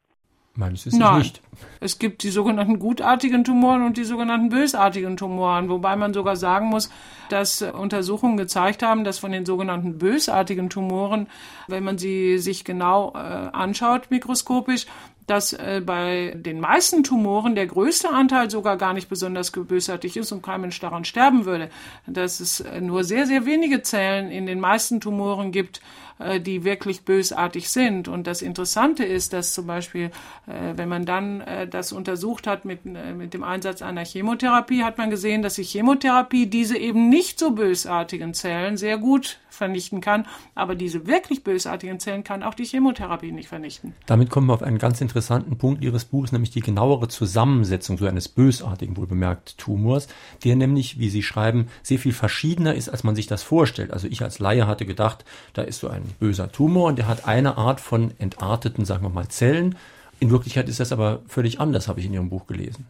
[0.55, 1.19] Meines ist Nein.
[1.19, 1.41] nicht.
[1.79, 6.67] Es gibt die sogenannten gutartigen Tumoren und die sogenannten bösartigen Tumoren, wobei man sogar sagen
[6.67, 6.91] muss,
[7.29, 11.29] dass Untersuchungen gezeigt haben, dass von den sogenannten bösartigen Tumoren,
[11.69, 14.87] wenn man sie sich genau äh, anschaut mikroskopisch,
[15.31, 20.33] dass äh, bei den meisten Tumoren der größte Anteil sogar gar nicht besonders bösartig ist
[20.33, 21.71] und kein Mensch daran sterben würde.
[22.07, 25.81] Dass es nur sehr, sehr wenige Zellen in den meisten Tumoren gibt,
[26.21, 28.07] äh, die wirklich bösartig sind.
[28.07, 30.11] Und das Interessante ist, dass zum Beispiel,
[30.47, 34.99] äh, wenn man dann äh, das untersucht hat mit, mit dem Einsatz einer Chemotherapie, hat
[34.99, 40.27] man gesehen, dass die Chemotherapie diese eben nicht so bösartigen Zellen sehr gut vernichten kann.
[40.55, 43.95] Aber diese wirklich bösartigen Zellen kann auch die Chemotherapie nicht vernichten.
[44.07, 48.07] Damit kommen wir auf einen ganz interessanten Punkt Ihres Buches, nämlich die genauere Zusammensetzung so
[48.07, 50.09] eines bösartigen, wohlbemerkt, Tumors,
[50.45, 53.93] der nämlich, wie Sie schreiben, sehr viel verschiedener ist, als man sich das vorstellt.
[53.93, 57.27] Also ich als Laie hatte gedacht, da ist so ein böser Tumor und der hat
[57.27, 59.77] eine Art von entarteten, sagen wir mal, Zellen.
[60.19, 62.87] In Wirklichkeit ist das aber völlig anders, habe ich in Ihrem Buch gelesen.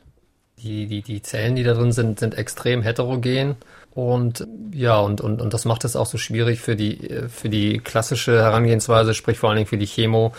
[0.59, 3.57] Die, die, die Zellen, die da drin sind, sind extrem heterogen.
[3.93, 7.79] Und ja, und, und, und das macht es auch so schwierig für die, für die
[7.79, 10.33] klassische Herangehensweise, sprich vor allen Dingen für die Chemo,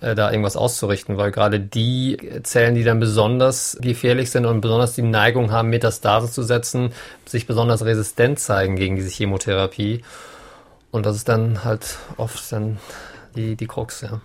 [0.00, 4.94] äh, da irgendwas auszurichten, weil gerade die Zellen, die dann besonders gefährlich sind und besonders
[4.94, 6.92] die Neigung haben, Metastase zu setzen,
[7.24, 10.02] sich besonders resistent zeigen gegen diese Chemotherapie.
[10.90, 12.78] Und das ist dann halt oft dann
[13.36, 14.20] die, die Krux, ja.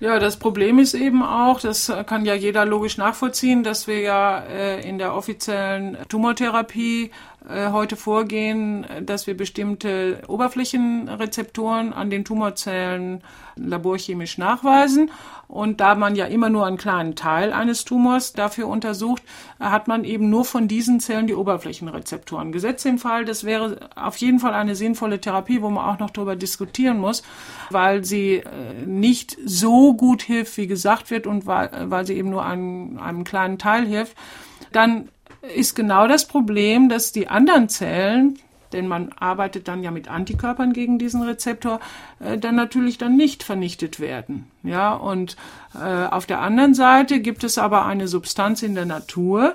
[0.00, 4.38] Ja, das Problem ist eben auch, das kann ja jeder logisch nachvollziehen, dass wir ja
[4.38, 7.10] äh, in der offiziellen Tumortherapie
[7.48, 13.22] äh, heute vorgehen, dass wir bestimmte Oberflächenrezeptoren an den Tumorzellen
[13.56, 15.10] laborchemisch nachweisen.
[15.46, 19.22] Und da man ja immer nur einen kleinen Teil eines Tumors dafür untersucht,
[19.58, 22.52] hat man eben nur von diesen Zellen die Oberflächenrezeptoren.
[22.52, 26.10] Gesetzt im Fall, das wäre auf jeden Fall eine sinnvolle Therapie, wo man auch noch
[26.10, 27.22] darüber diskutieren muss,
[27.70, 32.30] weil sie äh, nicht so gut hilft, wie gesagt wird und weil, weil sie eben
[32.30, 34.16] nur einem, einem kleinen Teil hilft.
[34.72, 35.08] Dann
[35.42, 38.38] ist genau das Problem, dass die anderen Zellen,
[38.72, 41.80] denn man arbeitet dann ja mit Antikörpern gegen diesen Rezeptor,
[42.20, 44.50] äh, dann natürlich dann nicht vernichtet werden.
[44.62, 45.36] Ja, und
[45.74, 49.54] äh, auf der anderen Seite gibt es aber eine Substanz in der Natur,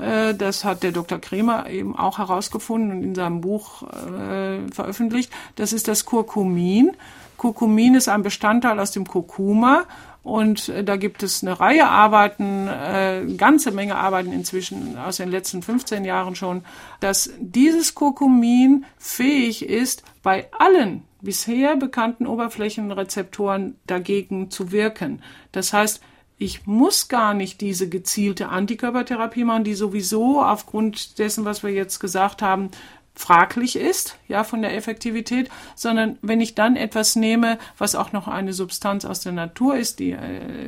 [0.00, 1.18] äh, das hat der Dr.
[1.18, 5.32] Kremer eben auch herausgefunden und in seinem Buch äh, veröffentlicht.
[5.56, 6.92] Das ist das Kurkumin.
[7.36, 9.84] Kurkumin ist ein Bestandteil aus dem Kurkuma
[10.26, 15.30] und äh, da gibt es eine Reihe Arbeiten, äh, ganze Menge Arbeiten inzwischen aus den
[15.30, 16.64] letzten 15 Jahren schon,
[16.98, 25.22] dass dieses Kurkumin fähig ist, bei allen bisher bekannten Oberflächenrezeptoren dagegen zu wirken.
[25.52, 26.02] Das heißt,
[26.38, 32.00] ich muss gar nicht diese gezielte Antikörpertherapie machen, die sowieso aufgrund dessen, was wir jetzt
[32.00, 32.70] gesagt haben,
[33.16, 38.28] fraglich ist, ja, von der Effektivität, sondern wenn ich dann etwas nehme, was auch noch
[38.28, 40.18] eine Substanz aus der Natur ist, die äh,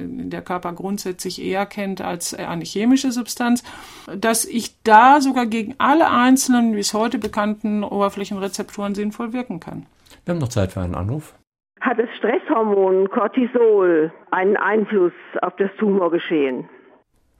[0.07, 3.62] der Körper grundsätzlich eher kennt als eine chemische Substanz,
[4.16, 9.86] dass ich da sogar gegen alle einzelnen bis heute bekannten Oberflächenrezeptoren sinnvoll wirken kann.
[10.24, 11.34] Wir haben noch Zeit für einen Anruf.
[11.80, 16.68] Hat das Stresshormon Cortisol einen Einfluss auf das Tumorgeschehen?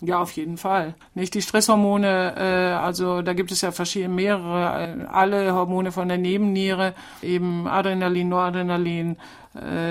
[0.01, 0.94] Ja, auf jeden Fall.
[1.14, 6.07] Nicht die Stresshormone, äh, also da gibt es ja verschiedene, mehrere, äh, alle Hormone von
[6.07, 9.16] der Nebenniere, eben Adrenalin, Noradrenalin,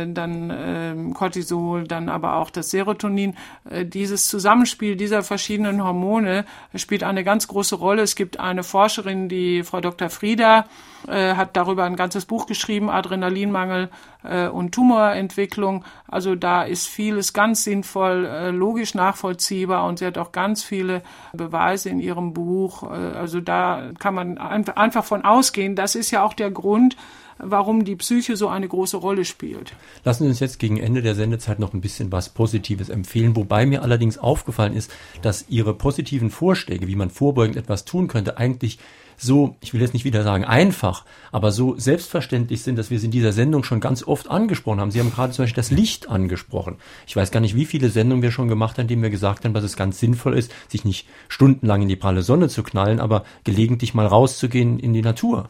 [0.08, 3.36] dann äh, Cortisol, dann aber auch das Serotonin.
[3.70, 6.46] Äh, dieses Zusammenspiel dieser verschiedenen Hormone
[6.76, 8.02] spielt eine ganz große Rolle.
[8.02, 10.10] Es gibt eine Forscherin, die Frau Dr.
[10.10, 10.66] Frieda,
[11.08, 13.90] äh, hat darüber ein ganzes Buch geschrieben, Adrenalinmangel
[14.24, 15.86] äh, und Tumorentwicklung.
[16.08, 21.02] Also da ist vieles ganz sinnvoll, äh, logisch nachvollziehbar und sie hat auch ganz viele
[21.34, 22.84] Beweise in ihrem Buch.
[22.84, 25.76] Äh, also da kann man einfach von ausgehen.
[25.76, 26.96] Das ist ja auch der Grund,
[27.40, 29.74] warum die Psyche so eine große Rolle spielt.
[30.04, 33.66] Lassen Sie uns jetzt gegen Ende der Sendezeit noch ein bisschen was Positives empfehlen, wobei
[33.66, 38.80] mir allerdings aufgefallen ist, dass Ihre positiven Vorschläge, wie man vorbeugend etwas tun könnte, eigentlich
[39.20, 43.08] so, ich will jetzt nicht wieder sagen einfach, aber so selbstverständlich sind, dass wir sie
[43.08, 44.92] in dieser Sendung schon ganz oft angesprochen haben.
[44.92, 46.76] Sie haben gerade zum Beispiel das Licht angesprochen.
[47.08, 49.44] Ich weiß gar nicht, wie viele Sendungen wir schon gemacht haben, in denen wir gesagt
[49.44, 53.00] haben, dass es ganz sinnvoll ist, sich nicht stundenlang in die pralle Sonne zu knallen,
[53.00, 55.50] aber gelegentlich mal rauszugehen in die Natur.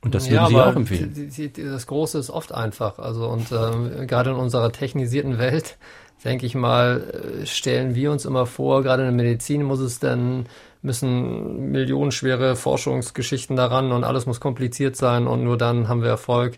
[0.00, 1.12] Und das würden ja, Sie auch empfehlen.
[1.14, 2.98] Die, die, das Große ist oft einfach.
[2.98, 5.76] Also und ähm, gerade in unserer technisierten Welt,
[6.24, 9.98] denke ich mal, äh, stellen wir uns immer vor, gerade in der Medizin muss es
[9.98, 10.46] dann
[10.80, 16.56] müssen millionenschwere Forschungsgeschichten daran und alles muss kompliziert sein und nur dann haben wir Erfolg.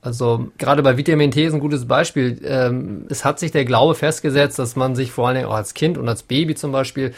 [0.00, 2.40] Also gerade bei Vitamin T ist ein gutes Beispiel.
[2.44, 5.72] Ähm, es hat sich der Glaube festgesetzt, dass man sich vor allen Dingen auch als
[5.72, 7.14] Kind und als Baby zum Beispiel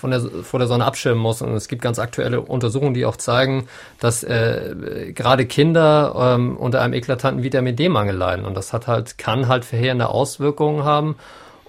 [0.00, 1.42] von der, vor der Sonne abschirmen muss.
[1.42, 3.68] Und es gibt ganz aktuelle Untersuchungen, die auch zeigen,
[4.00, 8.44] dass äh, gerade Kinder ähm, unter einem eklatanten Vitamin D-Mangel leiden.
[8.44, 11.16] Und das hat halt, kann halt verheerende Auswirkungen haben.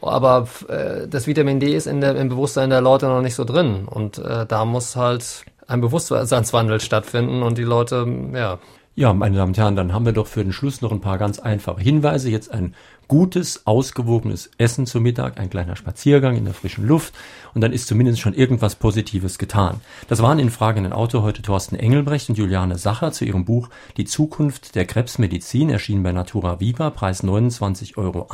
[0.01, 3.43] Aber äh, das Vitamin D ist in der, im Bewusstsein der Leute noch nicht so
[3.43, 3.85] drin.
[3.85, 8.59] Und äh, da muss halt ein Bewusstseinswandel stattfinden und die Leute, ja.
[8.95, 11.17] Ja, meine Damen und Herren, dann haben wir doch für den Schluss noch ein paar
[11.17, 12.29] ganz einfache Hinweise.
[12.29, 12.75] Jetzt ein
[13.11, 17.13] gutes, ausgewogenes Essen zu Mittag, ein kleiner Spaziergang in der frischen Luft
[17.53, 19.81] und dann ist zumindest schon irgendwas Positives getan.
[20.07, 24.05] Das waren in fragenden Auto heute Thorsten Engelbrecht und Juliane Sacher zu ihrem Buch Die
[24.05, 28.29] Zukunft der Krebsmedizin, erschienen bei Natura Viva, Preis 29,80 Euro.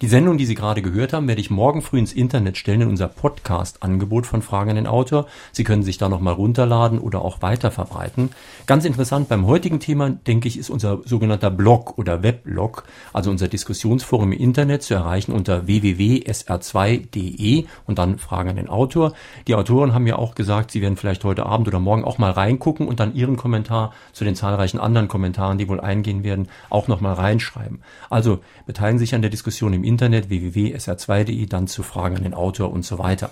[0.00, 2.88] Die Sendung, die Sie gerade gehört haben, werde ich morgen früh ins Internet stellen in
[2.88, 5.26] unser Podcast-Angebot von fragenden Autor.
[5.50, 8.30] Sie können sich da nochmal runterladen oder auch weiterverbreiten.
[8.66, 13.48] Ganz interessant beim heutigen Thema, denke ich, ist unser sogenannter Blog oder Weblog, also unser
[13.48, 19.14] Diskussion Diskussionsforum im Internet zu erreichen unter www.sr2.de und dann Fragen an den Autor.
[19.46, 22.32] Die Autoren haben ja auch gesagt, sie werden vielleicht heute Abend oder morgen auch mal
[22.32, 26.86] reingucken und dann ihren Kommentar zu den zahlreichen anderen Kommentaren, die wohl eingehen werden, auch
[26.86, 27.80] noch mal reinschreiben.
[28.10, 32.70] Also beteiligen sich an der Diskussion im Internet www.sr2.de, dann zu Fragen an den Autor
[32.72, 33.30] und so weiter.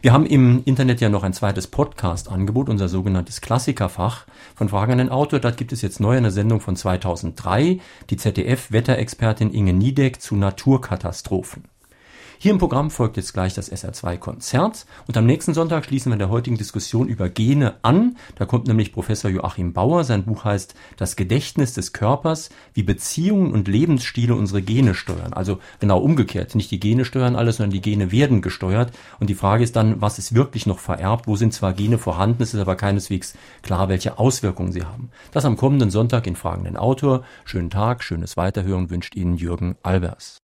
[0.00, 4.98] Wir haben im Internet ja noch ein zweites Podcast-Angebot, unser sogenanntes Klassikerfach von Fragen an
[4.98, 5.40] den Autor.
[5.40, 11.64] Dort gibt es jetzt neu eine Sendung von 2003, die ZDF-Wetterexpertin Inge Niedeck zu Naturkatastrophen.
[12.40, 16.20] Hier im Programm folgt jetzt gleich das SR2-Konzert und am nächsten Sonntag schließen wir in
[16.20, 18.16] der heutigen Diskussion über Gene an.
[18.36, 20.04] Da kommt nämlich Professor Joachim Bauer.
[20.04, 25.32] Sein Buch heißt Das Gedächtnis des Körpers, wie Beziehungen und Lebensstile unsere Gene steuern.
[25.32, 26.54] Also genau umgekehrt.
[26.54, 28.92] Nicht die Gene steuern alles, sondern die Gene werden gesteuert.
[29.18, 31.26] Und die Frage ist dann, was ist wirklich noch vererbt?
[31.26, 35.10] Wo sind zwar Gene vorhanden, es ist aber keineswegs klar, welche Auswirkungen sie haben.
[35.32, 37.24] Das am kommenden Sonntag in Fragenden Autor.
[37.44, 40.36] Schönen Tag, schönes Weiterhören wünscht Ihnen Jürgen Albers.